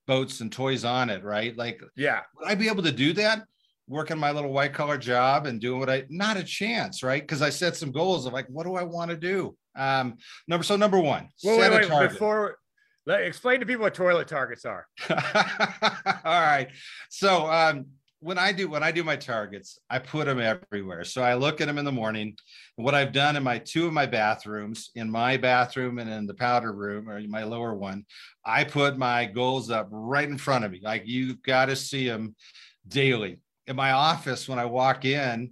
[0.07, 1.55] boats and toys on it, right?
[1.55, 3.43] Like, yeah, would I be able to do that?
[3.87, 7.21] Working my little white collar job and doing what I not a chance, right?
[7.21, 9.55] Because I set some goals of like, what do I want to do?
[9.75, 12.57] Um, number so number one, well, wait, wait, before
[13.09, 14.85] let explain to people what toilet targets are.
[15.09, 16.67] All right.
[17.09, 17.87] So um,
[18.21, 21.03] when I do when I do my targets, I put them everywhere.
[21.05, 22.35] So I look at them in the morning.
[22.75, 26.33] What I've done in my two of my bathrooms, in my bathroom and in the
[26.33, 28.05] powder room or my lower one,
[28.45, 30.81] I put my goals up right in front of me.
[30.83, 32.35] Like you got to see them
[32.87, 33.39] daily.
[33.67, 35.51] In my office, when I walk in,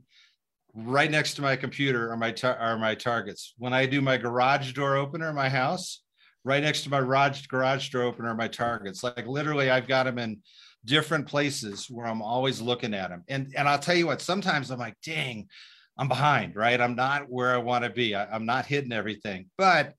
[0.74, 3.54] right next to my computer are my tar- are my targets.
[3.58, 6.02] When I do my garage door opener in my house,
[6.44, 9.04] right next to my garage garage door opener are my targets.
[9.04, 10.42] Like literally, I've got them in
[10.88, 13.24] different places where I'm always looking at them.
[13.28, 15.48] And and I'll tell you what, sometimes I'm like, dang,
[15.98, 16.80] I'm behind, right?
[16.80, 18.16] I'm not where I want to be.
[18.16, 19.50] I, am not hitting everything.
[19.58, 19.94] But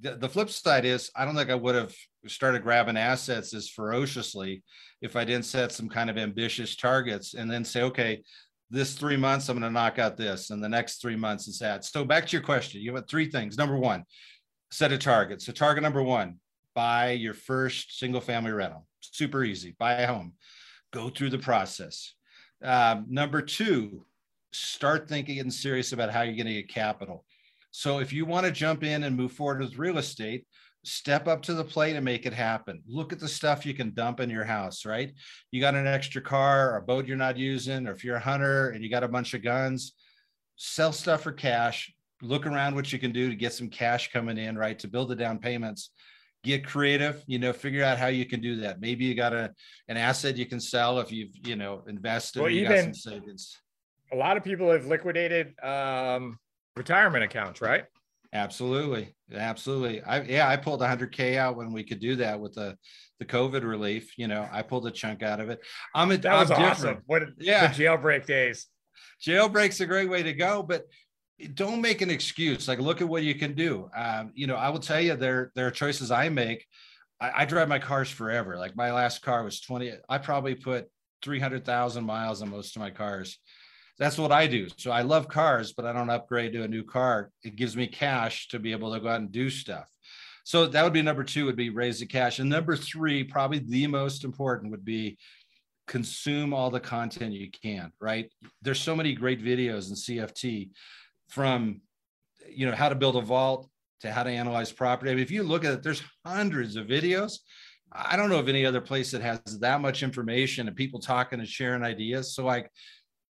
[0.00, 1.94] the, the flip side is I don't think I would have
[2.26, 4.62] started grabbing assets as ferociously
[5.02, 8.22] if I didn't set some kind of ambitious targets and then say, okay,
[8.70, 11.58] this three months, I'm going to knock out this, and the next three months is
[11.60, 11.84] that.
[11.84, 13.56] So back to your question, you have three things.
[13.56, 14.04] Number one,
[14.70, 15.40] set a target.
[15.40, 16.40] So target number one,
[16.76, 18.86] buy your first single family rental
[19.16, 19.74] super easy.
[19.78, 20.34] Buy a home,
[20.92, 22.14] go through the process.
[22.62, 24.04] Um, number two,
[24.52, 27.24] start thinking and serious about how you're going to get capital.
[27.70, 30.46] So if you want to jump in and move forward with real estate,
[30.84, 32.82] step up to the plate and make it happen.
[32.86, 35.12] Look at the stuff you can dump in your house, right?
[35.50, 38.20] You got an extra car or a boat you're not using, or if you're a
[38.20, 39.94] hunter and you got a bunch of guns,
[40.56, 41.92] sell stuff for cash.
[42.22, 44.78] Look around what you can do to get some cash coming in, right?
[44.78, 45.90] To build the down payments
[46.46, 48.80] get creative you know figure out how you can do that.
[48.80, 49.52] Maybe you got a
[49.88, 53.58] an asset you can sell if you've you know invested well, even, savings.
[54.12, 56.38] a lot of people have liquidated um,
[56.76, 57.84] retirement accounts right?
[58.32, 59.14] Absolutely.
[59.34, 60.02] Absolutely.
[60.02, 62.76] I yeah i pulled 100k out when we could do that with the
[63.18, 65.60] the covid relief you know i pulled a chunk out of it.
[65.94, 66.70] I'm a, that was I'm awesome.
[66.70, 67.02] Different.
[67.06, 67.66] what yeah.
[67.66, 68.66] the jailbreak days.
[69.26, 70.84] Jailbreak's a great way to go but
[71.54, 72.68] don't make an excuse.
[72.68, 73.90] Like, look at what you can do.
[73.94, 76.66] Um, you know, I will tell you there there are choices I make.
[77.20, 78.56] I, I, drive my cars forever.
[78.56, 79.92] Like my last car was 20.
[80.08, 80.90] I probably put
[81.22, 83.38] 300,000 miles on most of my cars.
[83.98, 84.68] That's what I do.
[84.76, 87.30] So I love cars, but I don't upgrade to a new car.
[87.42, 89.90] It gives me cash to be able to go out and do stuff.
[90.44, 92.38] So that would be number two would be raise the cash.
[92.38, 95.18] And number three, probably the most important would be
[95.86, 98.30] consume all the content you can, right?
[98.62, 100.70] There's so many great videos in CFT
[101.28, 101.80] from
[102.48, 103.68] you know how to build a vault
[104.00, 105.10] to how to analyze property.
[105.10, 107.38] I mean, if you look at it, there's hundreds of videos.
[107.92, 111.38] I don't know of any other place that has that much information and people talking
[111.38, 112.34] and sharing ideas.
[112.34, 112.70] So like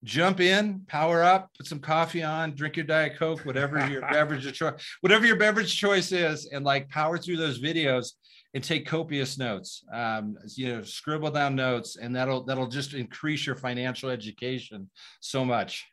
[0.03, 4.45] jump in, power up, put some coffee on, drink your diet coke, whatever your beverage
[4.45, 8.13] of choice, whatever your beverage choice is, and like power through those videos
[8.53, 9.83] and take copious notes.
[9.93, 15.43] Um, you know, scribble down notes, and that'll that'll just increase your financial education so
[15.43, 15.85] much.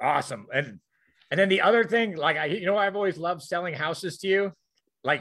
[0.00, 0.46] Awesome.
[0.52, 0.80] And
[1.34, 4.28] and then the other thing, like I, you know, I've always loved selling houses to
[4.28, 4.52] you.
[5.02, 5.20] Like,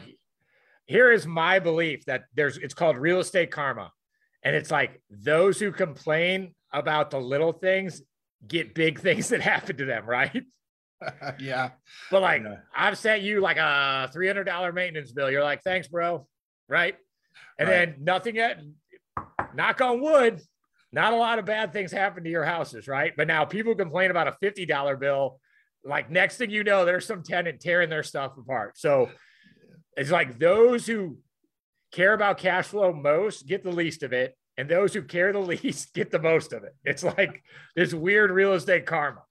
[0.85, 3.91] here is my belief that there's it's called real estate karma.
[4.43, 8.03] And it's like those who complain about the little things
[8.47, 10.43] get big things that happen to them, right?
[11.39, 11.71] yeah.
[12.11, 12.43] But like.
[12.75, 15.31] I've sent you like a $300 maintenance bill.
[15.31, 16.27] You're like, thanks, bro.
[16.69, 16.95] Right.
[17.57, 17.87] And right.
[17.87, 18.61] then nothing yet,
[19.55, 20.43] knock on wood,
[20.91, 22.87] not a lot of bad things happen to your houses.
[22.87, 23.13] Right.
[23.17, 25.39] But now people complain about a $50 bill.
[25.85, 28.77] Like next thing you know, there's some tenant tearing their stuff apart.
[28.77, 29.09] So
[29.97, 31.17] it's like those who
[31.91, 34.35] care about cash flow most get the least of it.
[34.57, 36.75] And those who care the least get the most of it.
[36.83, 37.43] It's like
[37.75, 39.21] this weird real estate karma.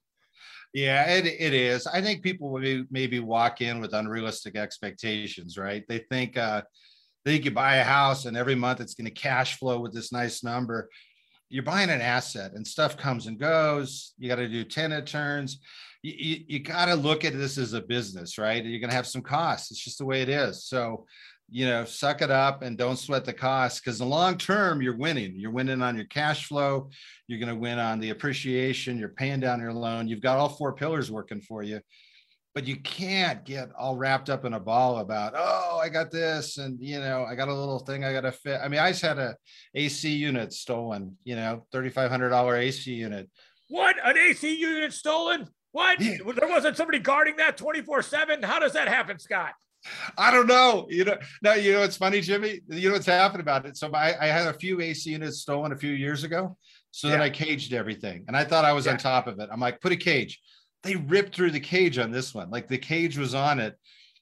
[0.73, 1.85] Yeah, it, it is.
[1.85, 5.83] I think people will maybe walk in with unrealistic expectations, right?
[5.87, 6.63] They think uh,
[7.25, 10.11] they you buy a house and every month it's going to cash flow with this
[10.11, 10.89] nice number.
[11.49, 14.13] You're buying an asset and stuff comes and goes.
[14.17, 15.59] You got to do tenant turns.
[16.03, 18.63] You, you, got to look at this as a business, right?
[18.63, 19.71] You're going to have some costs.
[19.71, 20.65] It's just the way it is.
[20.65, 21.05] So
[21.49, 24.97] you know, suck it up and don't sweat the cost because the long term you're
[24.97, 25.33] winning.
[25.35, 26.89] You're winning on your cash flow.
[27.27, 28.97] You're going to win on the appreciation.
[28.97, 30.07] You're paying down your loan.
[30.07, 31.79] You've got all four pillars working for you.
[32.55, 36.57] But you can't get all wrapped up in a ball about, oh, I got this,
[36.57, 38.59] and you know, I got a little thing I got to fit.
[38.63, 39.35] I mean, I just had a
[39.73, 43.27] AC unit stolen, you know, thirty-five hundred dollar AC unit.
[43.69, 45.49] What an AC unit stolen?
[45.73, 45.99] What?
[45.99, 46.17] Yeah.
[46.35, 48.43] There wasn't somebody guarding that 24 7.
[48.43, 49.53] How does that happen, Scott?
[50.17, 50.87] I don't know.
[50.89, 52.61] You know, no, you know, it's funny, Jimmy.
[52.69, 53.75] You know what's happened about it.
[53.75, 56.57] So I, I had a few AC units stolen a few years ago.
[56.91, 57.13] So yeah.
[57.13, 58.23] then I caged everything.
[58.27, 58.93] And I thought I was yeah.
[58.93, 59.49] on top of it.
[59.51, 60.39] I'm like, put a cage.
[60.83, 62.49] They ripped through the cage on this one.
[62.49, 63.75] Like the cage was on it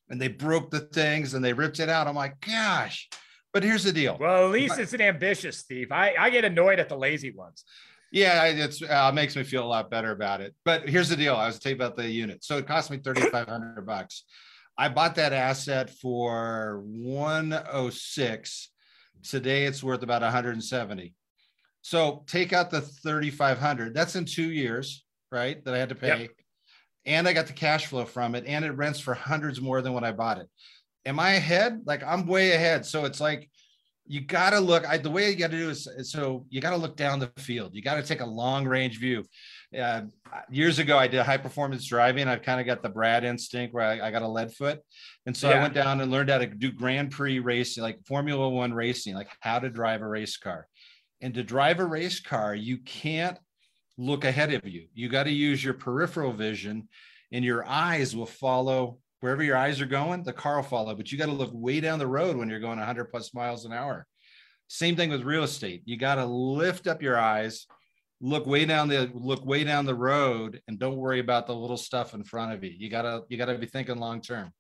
[0.10, 2.08] and they broke the things and they ripped it out.
[2.08, 3.10] I'm like, gosh.
[3.54, 4.18] But here's the deal.
[4.18, 5.92] Well, at least it's an ambitious thief.
[5.92, 7.66] I, I get annoyed at the lazy ones.
[8.12, 10.54] Yeah, it uh, makes me feel a lot better about it.
[10.66, 11.36] But here's the deal.
[11.36, 12.44] I was telling you about the unit.
[12.44, 14.26] So it cost me 3,500 bucks.
[14.78, 18.70] I bought that asset for 106.
[19.24, 21.14] Today it's worth about 170.
[21.82, 23.94] So take out the 3,500.
[23.94, 25.64] That's in two years, right?
[25.64, 26.22] That I had to pay.
[26.22, 26.30] Yep.
[27.06, 29.94] And I got the cash flow from it, and it rents for hundreds more than
[29.94, 30.48] when I bought it.
[31.06, 31.82] Am I ahead?
[31.86, 32.86] Like I'm way ahead.
[32.86, 33.50] So it's like
[34.12, 34.88] you got to look.
[34.88, 37.32] I, the way you got to do is so you got to look down the
[37.38, 37.74] field.
[37.74, 39.24] You got to take a long range view
[39.78, 40.02] uh,
[40.50, 42.28] years ago, I did high performance driving.
[42.28, 44.82] I've kind of got the Brad instinct where I, I got a lead foot.
[45.26, 45.58] And so yeah.
[45.58, 49.16] I went down and learned how to do Grand Prix racing, like Formula One racing,
[49.16, 50.68] like how to drive a race car.
[51.22, 53.38] And to drive a race car, you can't
[53.98, 54.88] look ahead of you.
[54.94, 56.90] You got to use your peripheral vision,
[57.32, 60.94] and your eyes will follow wherever your eyes are going, the car will follow.
[60.94, 63.66] But you got to look way down the road when you're going 100 plus miles
[63.66, 64.06] an hour.
[64.68, 65.82] Same thing with real estate.
[65.86, 67.66] You got to lift up your eyes
[68.22, 71.78] look way down the look way down the road and don't worry about the little
[71.78, 72.72] stuff in front of you.
[72.78, 74.54] You gotta you gotta be thinking long term.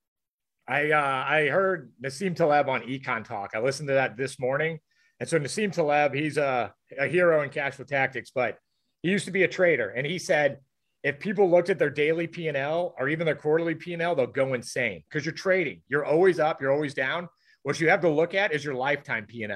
[0.68, 3.52] I uh, I heard Nassim Taleb on Econ Talk.
[3.54, 4.80] I listened to that this morning,
[5.20, 8.58] and so Nassim Taleb, he's a, a hero in cash flow tactics, but
[9.04, 10.58] he used to be a trader, and he said
[11.04, 14.02] if people looked at their daily P and L or even their quarterly P and
[14.02, 15.82] L, they'll go insane because you're trading.
[15.88, 16.62] You're always up.
[16.62, 17.28] You're always down.
[17.64, 19.48] What you have to look at is your lifetime P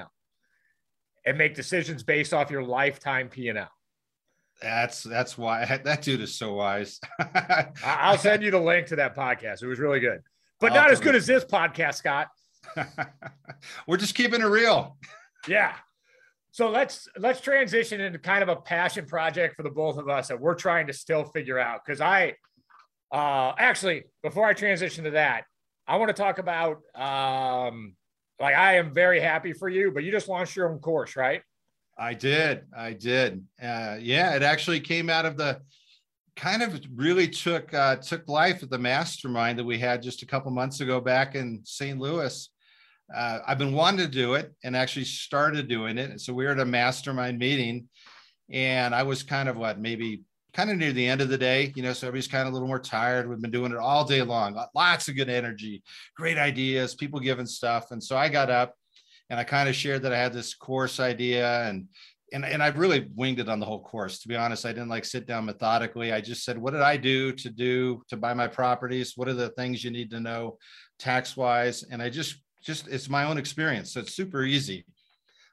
[1.26, 3.70] and make decisions based off your lifetime P and L.
[4.62, 7.00] That's that's why that dude is so wise.
[7.84, 9.62] I'll send you the link to that podcast.
[9.62, 10.22] It was really good,
[10.60, 12.28] but not as good as this podcast, Scott.
[13.88, 14.98] We're just keeping it real.
[15.48, 15.74] Yeah.
[16.56, 20.30] So let's let's transition into kind of a passion project for the both of us
[20.30, 21.82] that we're trying to still figure out.
[21.86, 22.36] Because I
[23.12, 25.44] uh actually before I transition to that,
[25.86, 27.98] I want to talk about um
[28.40, 31.42] like I am very happy for you, but you just launched your own course, right?
[31.98, 32.62] I did.
[32.74, 33.44] I did.
[33.62, 35.60] Uh, yeah, it actually came out of the
[36.38, 40.26] kind of really took uh, took life at the mastermind that we had just a
[40.26, 42.00] couple months ago back in St.
[42.00, 42.50] Louis.
[43.14, 46.20] Uh, I've been wanting to do it and actually started doing it.
[46.22, 47.88] So we were at a mastermind meeting,
[48.52, 50.22] and I was kind of what maybe
[50.54, 52.54] kind of near the end of the day, you know, so everybody's kind of a
[52.54, 53.30] little more tired.
[53.30, 55.84] We've been doing it all day long, lots of good energy,
[56.16, 57.92] great ideas, people giving stuff.
[57.92, 58.74] And so I got up
[59.30, 61.88] and I kind of shared that I had this course idea and
[62.34, 64.20] and and I really winged it on the whole course.
[64.20, 66.12] To be honest, I didn't like sit down methodically.
[66.12, 69.14] I just said, what did I do to do to buy my properties?
[69.16, 70.58] What are the things you need to know
[70.98, 71.84] tax wise?
[71.84, 74.86] And I just just it's my own experience, so it's super easy.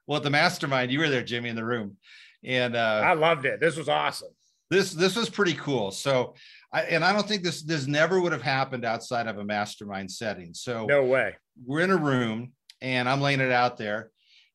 [0.07, 1.97] Well, at the mastermind, you were there, Jimmy, in the room,
[2.45, 3.61] and uh, I loved it.
[3.61, 4.31] This was awesome.
[4.71, 5.91] This this was pretty cool.
[5.91, 6.35] So,
[6.73, 10.11] I, and I don't think this this never would have happened outside of a mastermind
[10.11, 10.55] setting.
[10.55, 11.37] So no way.
[11.65, 12.53] We're in a room
[12.83, 14.11] and I'm laying it out there.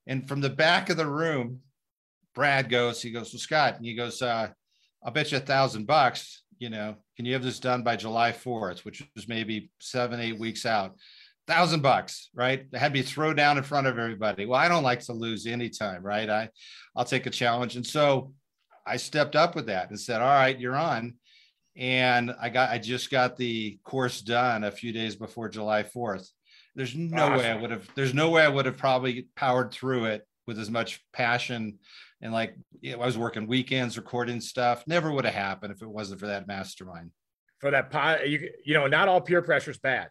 [0.05, 1.61] And from the back of the room,
[2.35, 4.49] Brad goes, he goes, well, Scott, and he goes, uh,
[5.03, 8.31] I'll bet you a thousand bucks, you know, can you have this done by July
[8.31, 10.95] 4th, which is maybe seven, eight weeks out?
[11.47, 12.65] Thousand bucks, right?
[12.71, 14.45] It had me throw down in front of everybody.
[14.45, 16.29] Well, I don't like to lose anytime, right?
[16.29, 16.49] I,
[16.95, 17.75] I'll take a challenge.
[17.77, 18.33] And so
[18.85, 21.15] I stepped up with that and said, all right, you're on.
[21.77, 26.27] And I got, I just got the course done a few days before July 4th.
[26.75, 27.37] There's no awesome.
[27.37, 30.59] way I would have, there's no way I would have probably powered through it with
[30.59, 31.79] as much passion
[32.21, 34.83] and like you know, I was working weekends recording stuff.
[34.87, 37.11] Never would have happened if it wasn't for that mastermind.
[37.59, 40.09] For that, you you know, not all peer pressure is bad.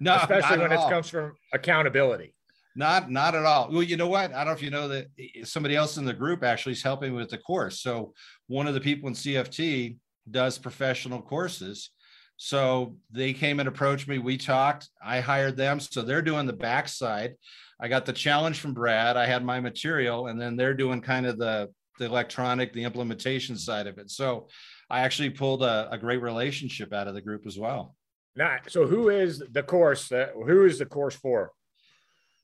[0.00, 2.34] No, especially when it comes from accountability.
[2.76, 3.70] Not not at all.
[3.70, 4.32] Well, you know what?
[4.32, 6.72] I don't know if you know that eh, eh, somebody else in the group actually
[6.72, 7.80] is helping with the course.
[7.80, 8.12] So
[8.48, 9.96] one of the people in CFT
[10.30, 11.90] does professional courses.
[12.36, 14.18] So they came and approached me.
[14.18, 14.90] We talked.
[15.02, 15.80] I hired them.
[15.80, 17.36] So they're doing the backside.
[17.80, 19.16] I got the challenge from Brad.
[19.16, 23.56] I had my material, and then they're doing kind of the the electronic, the implementation
[23.56, 24.10] side of it.
[24.10, 24.48] So
[24.90, 27.95] I actually pulled a, a great relationship out of the group as well.
[28.36, 30.10] Now, so who is the course?
[30.10, 31.52] Who is the course for?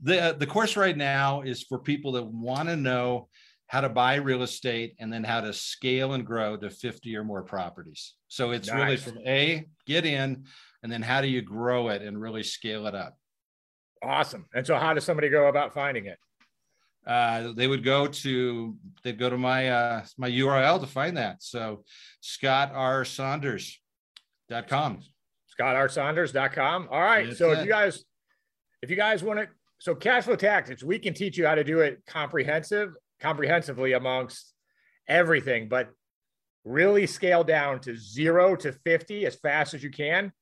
[0.00, 3.28] The uh, the course right now is for people that want to know
[3.66, 7.24] how to buy real estate and then how to scale and grow to 50 or
[7.24, 8.14] more properties.
[8.28, 8.76] So it's nice.
[8.76, 10.44] really from A, get in,
[10.82, 13.16] and then how do you grow it and really scale it up.
[14.02, 14.46] Awesome.
[14.54, 16.18] And so, how does somebody go about finding it?
[17.06, 21.42] Uh, they would go to they'd go to my uh, my URL to find that.
[21.42, 21.84] So
[22.22, 25.00] scottrsaunders.com.
[25.62, 26.88] scottrsaunders.com.
[26.90, 27.26] All right.
[27.26, 27.58] That's so it.
[27.58, 28.04] if you guys
[28.82, 29.48] if you guys want to
[29.78, 32.90] so cash flow tactics, we can teach you how to do it comprehensive,
[33.20, 34.54] comprehensively amongst
[35.08, 35.90] everything, but
[36.64, 40.32] really scale down to zero to 50 as fast as you can.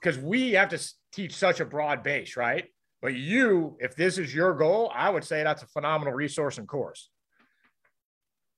[0.00, 2.66] Because we have to teach such a broad base, right?
[3.00, 6.68] But you, if this is your goal, I would say that's a phenomenal resource and
[6.68, 7.08] course.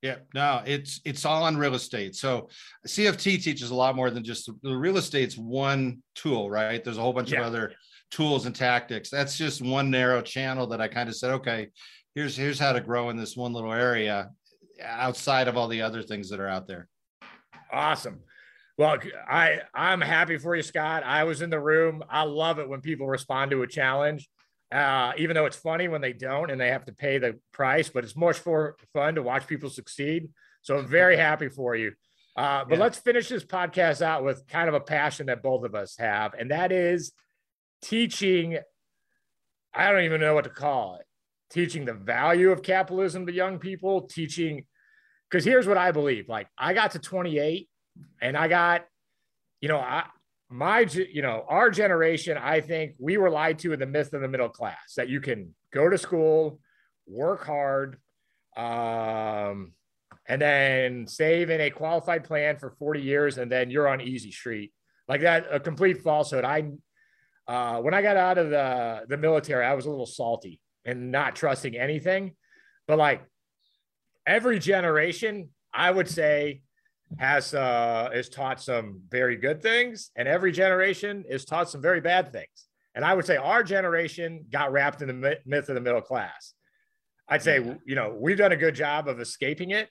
[0.05, 2.15] Yeah, no, it's it's all on real estate.
[2.15, 2.51] So
[2.87, 6.85] CFT teaches a lot more than just the real estate's one tool, right?
[6.85, 7.41] There's a whole bunch yeah.
[7.41, 7.73] of other
[8.11, 9.09] tools and tactics.
[9.09, 11.69] That's just one narrow channel that I kind of said, okay,
[12.15, 14.29] here's here's how to grow in this one little area
[14.83, 16.87] outside of all the other things that are out there.
[17.73, 18.21] Awesome.
[18.77, 21.03] Well, I I'm happy for you, Scott.
[21.03, 22.05] I was in the room.
[22.11, 24.29] I love it when people respond to a challenge
[24.75, 27.89] uh, even though it's funny when they don't and they have to pay the price,
[27.89, 30.29] but it's much more fun to watch people succeed.
[30.63, 31.93] So I'm very happy for you.
[32.37, 32.83] Uh, but yeah.
[32.83, 36.35] let's finish this podcast out with kind of a passion that both of us have,
[36.35, 37.13] and that is
[37.83, 38.59] teaching.
[39.73, 41.07] I don't even know what to call it.
[41.51, 44.65] Teaching the value of capitalism to young people, teaching,
[45.31, 46.29] because here's what I believe.
[46.29, 47.69] Like, I got to 28
[48.21, 48.85] and I got,
[49.61, 50.07] you know, I,
[50.55, 54.21] my you know our generation i think we were lied to in the myth of
[54.21, 56.61] the middle class that you can go to school
[57.09, 57.99] work hard
[58.57, 59.73] um,
[60.29, 64.31] and then save in a qualified plan for 40 years and then you're on easy
[64.31, 64.73] street.
[65.09, 66.45] Like that a complete falsehood.
[66.45, 66.71] I
[67.47, 71.11] uh, when i got out of the the military i was a little salty and
[71.11, 72.37] not trusting anything.
[72.87, 73.23] But like
[74.27, 76.63] every generation i would say
[77.19, 82.01] has uh, is taught some very good things, and every generation is taught some very
[82.01, 82.67] bad things.
[82.95, 86.55] And I would say our generation got wrapped in the myth of the middle class.
[87.29, 87.75] I'd say yeah.
[87.85, 89.89] you know we've done a good job of escaping it,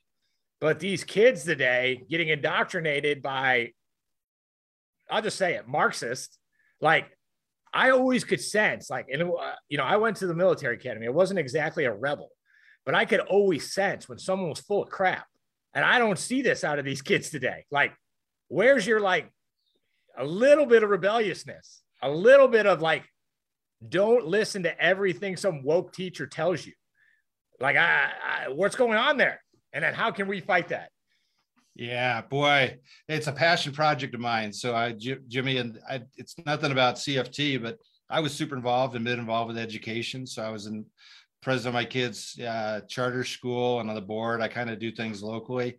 [0.60, 3.72] but these kids today getting indoctrinated by,
[5.10, 6.38] I'll just say it, Marxist.
[6.82, 7.08] Like
[7.74, 11.08] I always could sense, like, and uh, you know, I went to the military academy.
[11.08, 12.30] I wasn't exactly a rebel,
[12.86, 15.26] but I could always sense when someone was full of crap
[15.74, 17.66] and I don't see this out of these kids today.
[17.72, 17.94] Like,
[18.48, 19.30] where's your like
[20.18, 23.04] a little bit of rebelliousness, a little bit of like,
[23.88, 26.74] don't listen to everything some woke teacher tells you.
[27.60, 29.42] Like, I, I what's going on there?
[29.74, 30.90] And then how can we fight that?
[31.76, 34.54] Yeah, boy, it's a passion project of mine.
[34.54, 34.94] So I,
[35.28, 37.78] Jimmy, and I, it's nothing about CFT, but
[38.10, 40.28] I was super involved and been involved with education.
[40.28, 40.86] So I was in
[41.44, 44.42] president of my kids' uh, charter school and on the board.
[44.42, 45.78] I kind of do things locally.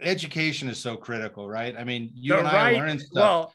[0.00, 1.74] Education is so critical, right?
[1.76, 3.14] I mean, you the and right, I learn stuff.
[3.14, 3.54] Well,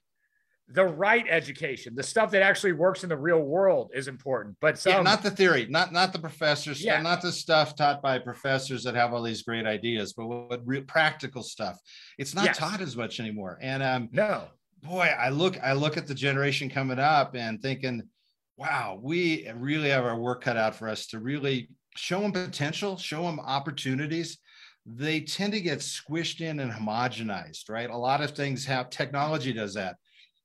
[0.69, 4.57] the right education, the stuff that actually works in the real world, is important.
[4.59, 7.01] But some, yeah, not the theory, not not the professors, yeah.
[7.01, 10.81] not the stuff taught by professors that have all these great ideas, but what, real
[10.83, 11.79] practical stuff.
[12.17, 12.57] It's not yes.
[12.57, 13.57] taught as much anymore.
[13.61, 14.43] And um, no,
[14.83, 18.03] boy, I look I look at the generation coming up and thinking
[18.58, 22.97] wow, we really have our work cut out for us to really show them potential,
[22.97, 24.39] show them opportunities.
[24.86, 27.89] They tend to get squished in and homogenized, right?
[27.89, 29.97] A lot of things have technology does that.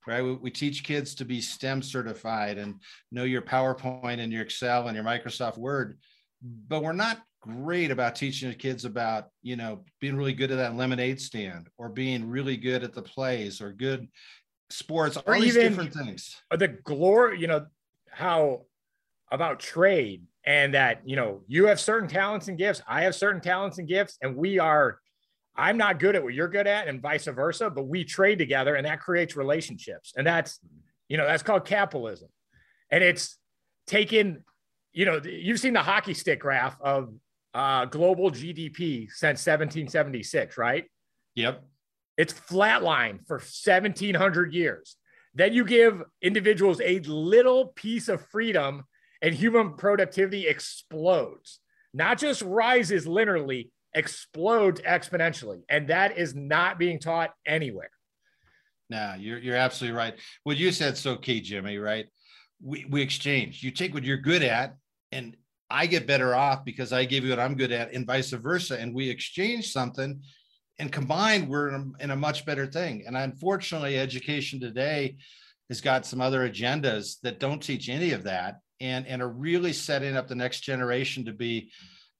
[0.07, 0.23] right?
[0.23, 2.75] We, we, teach kids to be STEM certified and
[3.11, 5.99] know your PowerPoint and your Excel and your Microsoft Word,
[6.43, 10.57] but we're not great about teaching the kids about, you know, being really good at
[10.57, 14.09] that lemonade stand or being really good at the plays or good
[14.71, 16.37] sports, or all these different things.
[16.51, 17.67] The glory, you know,
[18.13, 18.63] how
[19.31, 23.41] about trade and that, you know, you have certain talents and gifts, I have certain
[23.41, 24.99] talents and gifts, and we are
[25.55, 28.75] I'm not good at what you're good at, and vice versa, but we trade together
[28.75, 30.15] and that creates relationships.
[30.17, 30.59] And that's,
[31.09, 32.29] you know, that's called capitalism.
[32.91, 33.37] And it's
[33.87, 34.45] taken,
[34.93, 37.13] you know, you've seen the hockey stick graph of
[37.55, 40.87] uh, global GDP since 1776, right?
[41.35, 41.63] Yep.
[42.17, 44.97] It's flatlined for 1700 years.
[45.35, 48.85] Then you give individuals a little piece of freedom
[49.23, 51.61] and human productivity explodes,
[51.95, 55.63] not just rises linearly, explodes exponentially.
[55.69, 57.91] And that is not being taught anywhere.
[58.91, 60.15] No, you're, you're absolutely right.
[60.45, 62.07] What you said so key, Jimmy, right?
[62.61, 63.63] We, we exchange.
[63.63, 64.75] You take what you're good at,
[65.13, 65.37] and
[65.71, 68.79] I get better off because I give you what I'm good at, and vice versa.
[68.79, 70.21] And we exchange something,
[70.79, 73.05] and combined, we're in a, in a much better thing.
[73.07, 75.17] And unfortunately, education today
[75.69, 79.73] has got some other agendas that don't teach any of that and, and are really
[79.73, 81.71] setting up the next generation to be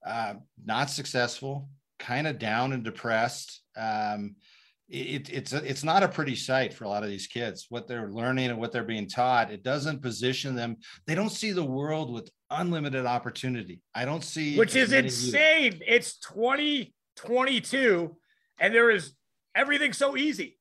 [0.05, 0.35] uh,
[0.65, 3.61] not successful, kind of down and depressed.
[3.75, 4.35] Um,
[4.89, 7.67] it, it's a, it's not a pretty sight for a lot of these kids.
[7.69, 10.77] What they're learning and what they're being taught, it doesn't position them.
[11.07, 13.81] They don't see the world with unlimited opportunity.
[13.95, 15.81] I don't see, which is insane.
[15.85, 18.15] It's 2022,
[18.63, 19.11] and there is
[19.53, 20.57] everything so easy.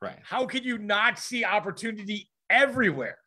[0.00, 0.18] Right?
[0.24, 3.18] How can you not see opportunity everywhere?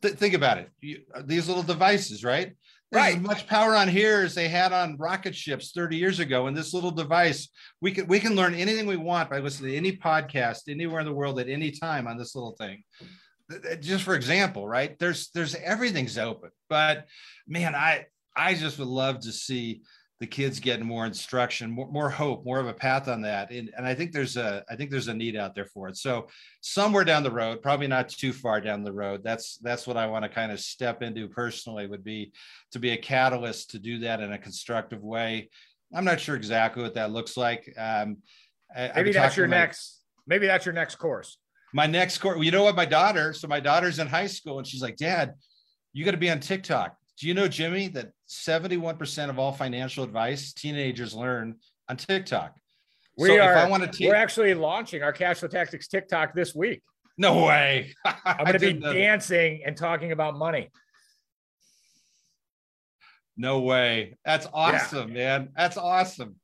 [0.00, 0.70] Th- think about it.
[0.80, 2.52] You, uh, these little devices, right?
[2.92, 3.16] There's right.
[3.16, 6.46] as much power on here as they had on rocket ships 30 years ago.
[6.46, 7.48] And this little device,
[7.80, 11.06] we can we can learn anything we want by listening to any podcast anywhere in
[11.06, 12.84] the world at any time on this little thing.
[13.80, 14.96] Just for example, right?
[15.00, 16.50] There's there's everything's open.
[16.68, 17.06] But
[17.48, 19.82] man, I I just would love to see
[20.22, 23.50] the kids getting more instruction, more, more hope, more of a path on that.
[23.50, 25.96] And, and I think there's a I think there's a need out there for it.
[25.96, 26.28] So
[26.60, 30.06] somewhere down the road, probably not too far down the road, that's that's what I
[30.06, 32.32] want to kind of step into personally would be
[32.70, 35.50] to be a catalyst to do that in a constructive way.
[35.92, 37.74] I'm not sure exactly what that looks like.
[37.76, 38.18] Um,
[38.94, 40.02] maybe that's your my, next.
[40.28, 41.38] Maybe that's your next course.
[41.74, 42.38] My next course.
[42.44, 42.76] You know what?
[42.76, 43.32] My daughter.
[43.32, 45.34] So my daughter's in high school, and she's like, "Dad,
[45.92, 50.04] you got to be on TikTok." Do you know, Jimmy, that 71% of all financial
[50.04, 51.56] advice teenagers learn
[51.88, 52.56] on TikTok?
[53.18, 53.52] We so are.
[53.52, 56.82] If I want to te- we're actually launching our cash flow tactics TikTok this week.
[57.18, 57.94] No way.
[58.04, 60.70] I'm going to be dancing and talking about money.
[63.36, 64.16] No way.
[64.24, 65.38] That's awesome, yeah.
[65.38, 65.48] man.
[65.56, 66.36] That's awesome.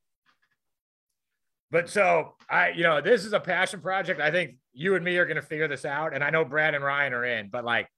[1.70, 4.20] But so I, you know, this is a passion project.
[4.20, 6.14] I think you and me are going to figure this out.
[6.14, 7.88] And I know Brad and Ryan are in, but like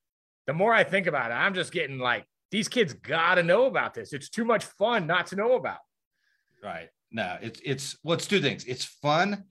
[0.47, 3.67] the more I think about it, I'm just getting like these kids got to know
[3.67, 4.13] about this.
[4.13, 5.79] It's too much fun not to know about.
[6.63, 6.89] Right.
[7.11, 8.65] No, it's it's let's do things.
[8.65, 9.45] It's fun.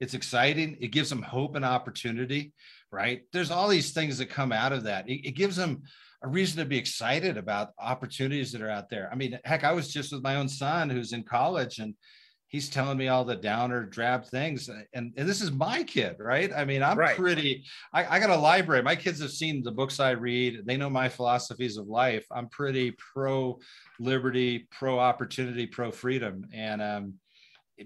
[0.00, 0.76] It's exciting.
[0.80, 2.52] It gives them hope and opportunity.
[2.90, 3.22] Right.
[3.32, 5.08] There's all these things that come out of that.
[5.08, 5.82] It, it gives them
[6.22, 9.08] a reason to be excited about opportunities that are out there.
[9.12, 11.94] I mean, heck, I was just with my own son who's in college and
[12.54, 16.52] he's telling me all the downer drab things and, and this is my kid right?
[16.56, 17.16] I mean i'm right.
[17.16, 18.80] pretty I, I, got a library.
[18.80, 20.64] My kids have seen the books i read.
[20.64, 22.24] They know my philosophies of life.
[22.30, 23.58] I'm pretty pro
[23.98, 26.46] liberty pro opportunity pro freedom.
[26.52, 27.14] And um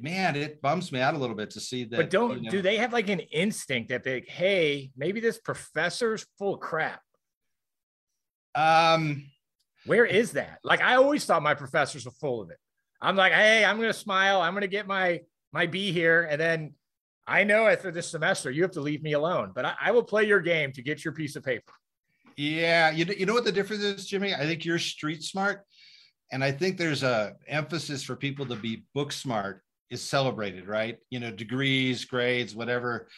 [0.02, 2.50] man it bums me out a little bit to see that but don't you know,
[2.50, 7.00] do they have like an instinct that they hey maybe this professor's full of crap?
[8.54, 9.30] Um
[9.86, 10.58] where is that?
[10.62, 12.58] Like i always thought my professors were full of it
[13.01, 14.40] I'm like, hey, I'm gonna smile.
[14.40, 15.20] I'm gonna get my
[15.53, 16.74] my B here, and then
[17.26, 19.53] I know after this semester you have to leave me alone.
[19.55, 21.72] But I, I will play your game to get your piece of paper.
[22.36, 24.34] Yeah, you know, you know what the difference is, Jimmy.
[24.34, 25.64] I think you're street smart,
[26.32, 30.99] and I think there's a emphasis for people to be book smart is celebrated, right?
[31.11, 33.09] You know, degrees, grades, whatever.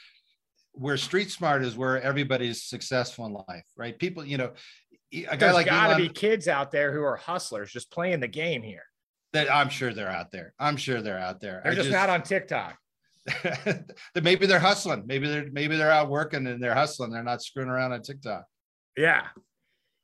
[0.72, 3.99] Where street smart is where everybody's successful in life, right?
[3.99, 4.53] People, you know,
[5.12, 8.20] a guy There's like got to be kids out there who are hustlers, just playing
[8.20, 8.85] the game here.
[9.33, 10.55] That I'm sure they're out there.
[10.59, 11.61] I'm sure they're out there.
[11.62, 12.76] They're just, just, not on TikTok.
[13.45, 15.05] that maybe they're hustling.
[15.07, 17.11] Maybe they're maybe they're out working and they're hustling.
[17.11, 18.45] They're not screwing around on TikTok.
[18.97, 19.26] Yeah.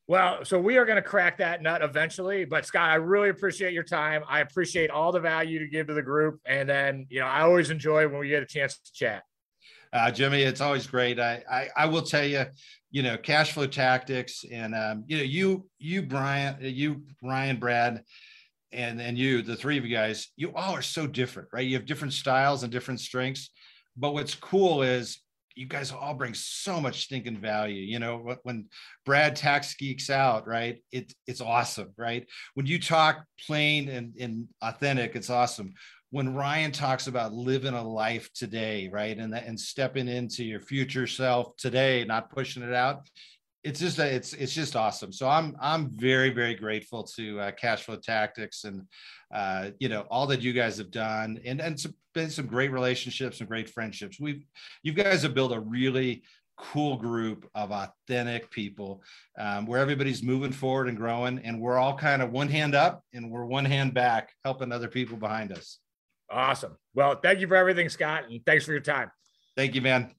[0.08, 2.44] Well, so we are going to crack that nut eventually.
[2.44, 4.22] But Scott, I really appreciate your time.
[4.28, 6.40] I appreciate all the value to give to the group.
[6.46, 9.24] And then, you know, I always enjoy when we get a chance to chat.
[9.92, 11.18] Uh, Jimmy, it's always great.
[11.18, 12.44] I, I, I will tell you,
[12.90, 18.02] you know, cash flow tactics, and um, you know, you you Brian, you Ryan, Brad,
[18.72, 21.66] and and you, the three of you guys, you all are so different, right?
[21.66, 23.50] You have different styles and different strengths.
[23.96, 25.20] But what's cool is
[25.56, 27.82] you guys all bring so much stinking value.
[27.82, 28.66] You know, when
[29.06, 30.82] Brad tax geeks out, right?
[30.92, 32.26] It, it's awesome, right?
[32.54, 35.72] When you talk plain and, and authentic, it's awesome.
[36.10, 39.16] When Ryan talks about living a life today, right?
[39.16, 43.08] And and stepping into your future self today, not pushing it out.
[43.66, 45.12] It's just a, it's it's just awesome.
[45.12, 48.82] So I'm I'm very very grateful to uh, Cashflow Tactics and
[49.34, 52.70] uh, you know all that you guys have done and and some, been some great
[52.70, 54.20] relationships and great friendships.
[54.20, 54.44] We've
[54.84, 56.22] you guys have built a really
[56.56, 59.02] cool group of authentic people
[59.36, 63.02] um, where everybody's moving forward and growing and we're all kind of one hand up
[63.12, 65.80] and we're one hand back helping other people behind us
[66.30, 69.10] awesome well thank you for everything scott and thanks for your time
[69.54, 70.10] thank you man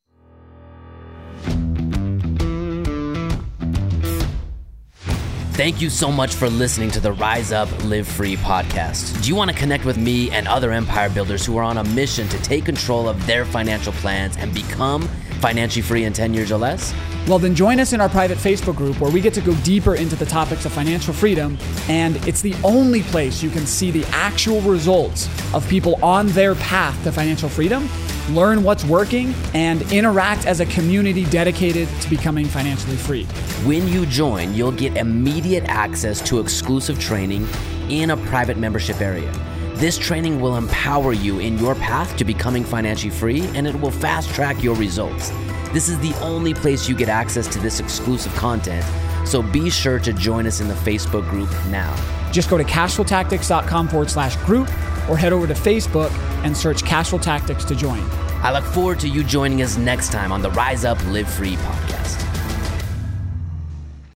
[5.58, 9.24] Thank you so much for listening to the Rise Up Live Free podcast.
[9.24, 11.84] Do you want to connect with me and other empire builders who are on a
[11.84, 15.08] mission to take control of their financial plans and become
[15.42, 16.94] financially free in 10 years or less?
[17.28, 19.96] Well, then join us in our private Facebook group where we get to go deeper
[19.96, 21.58] into the topics of financial freedom.
[21.90, 26.56] And it's the only place you can see the actual results of people on their
[26.56, 27.90] path to financial freedom
[28.30, 33.24] learn what's working, and interact as a community dedicated to becoming financially free.
[33.66, 37.48] When you join, you'll get immediate access to exclusive training
[37.90, 39.32] in a private membership area.
[39.76, 43.92] This training will empower you in your path to becoming financially free and it will
[43.92, 45.32] fast track your results.
[45.78, 48.84] This is the only place you get access to this exclusive content,
[49.28, 51.96] so be sure to join us in the Facebook group now.
[52.32, 54.68] Just go to cashflowtactics.com forward slash group
[55.08, 56.10] or head over to Facebook
[56.44, 58.04] and search Cashflow Tactics to join.
[58.42, 61.58] I look forward to you joining us next time on the Rise Up Live Free
[61.58, 62.27] podcast.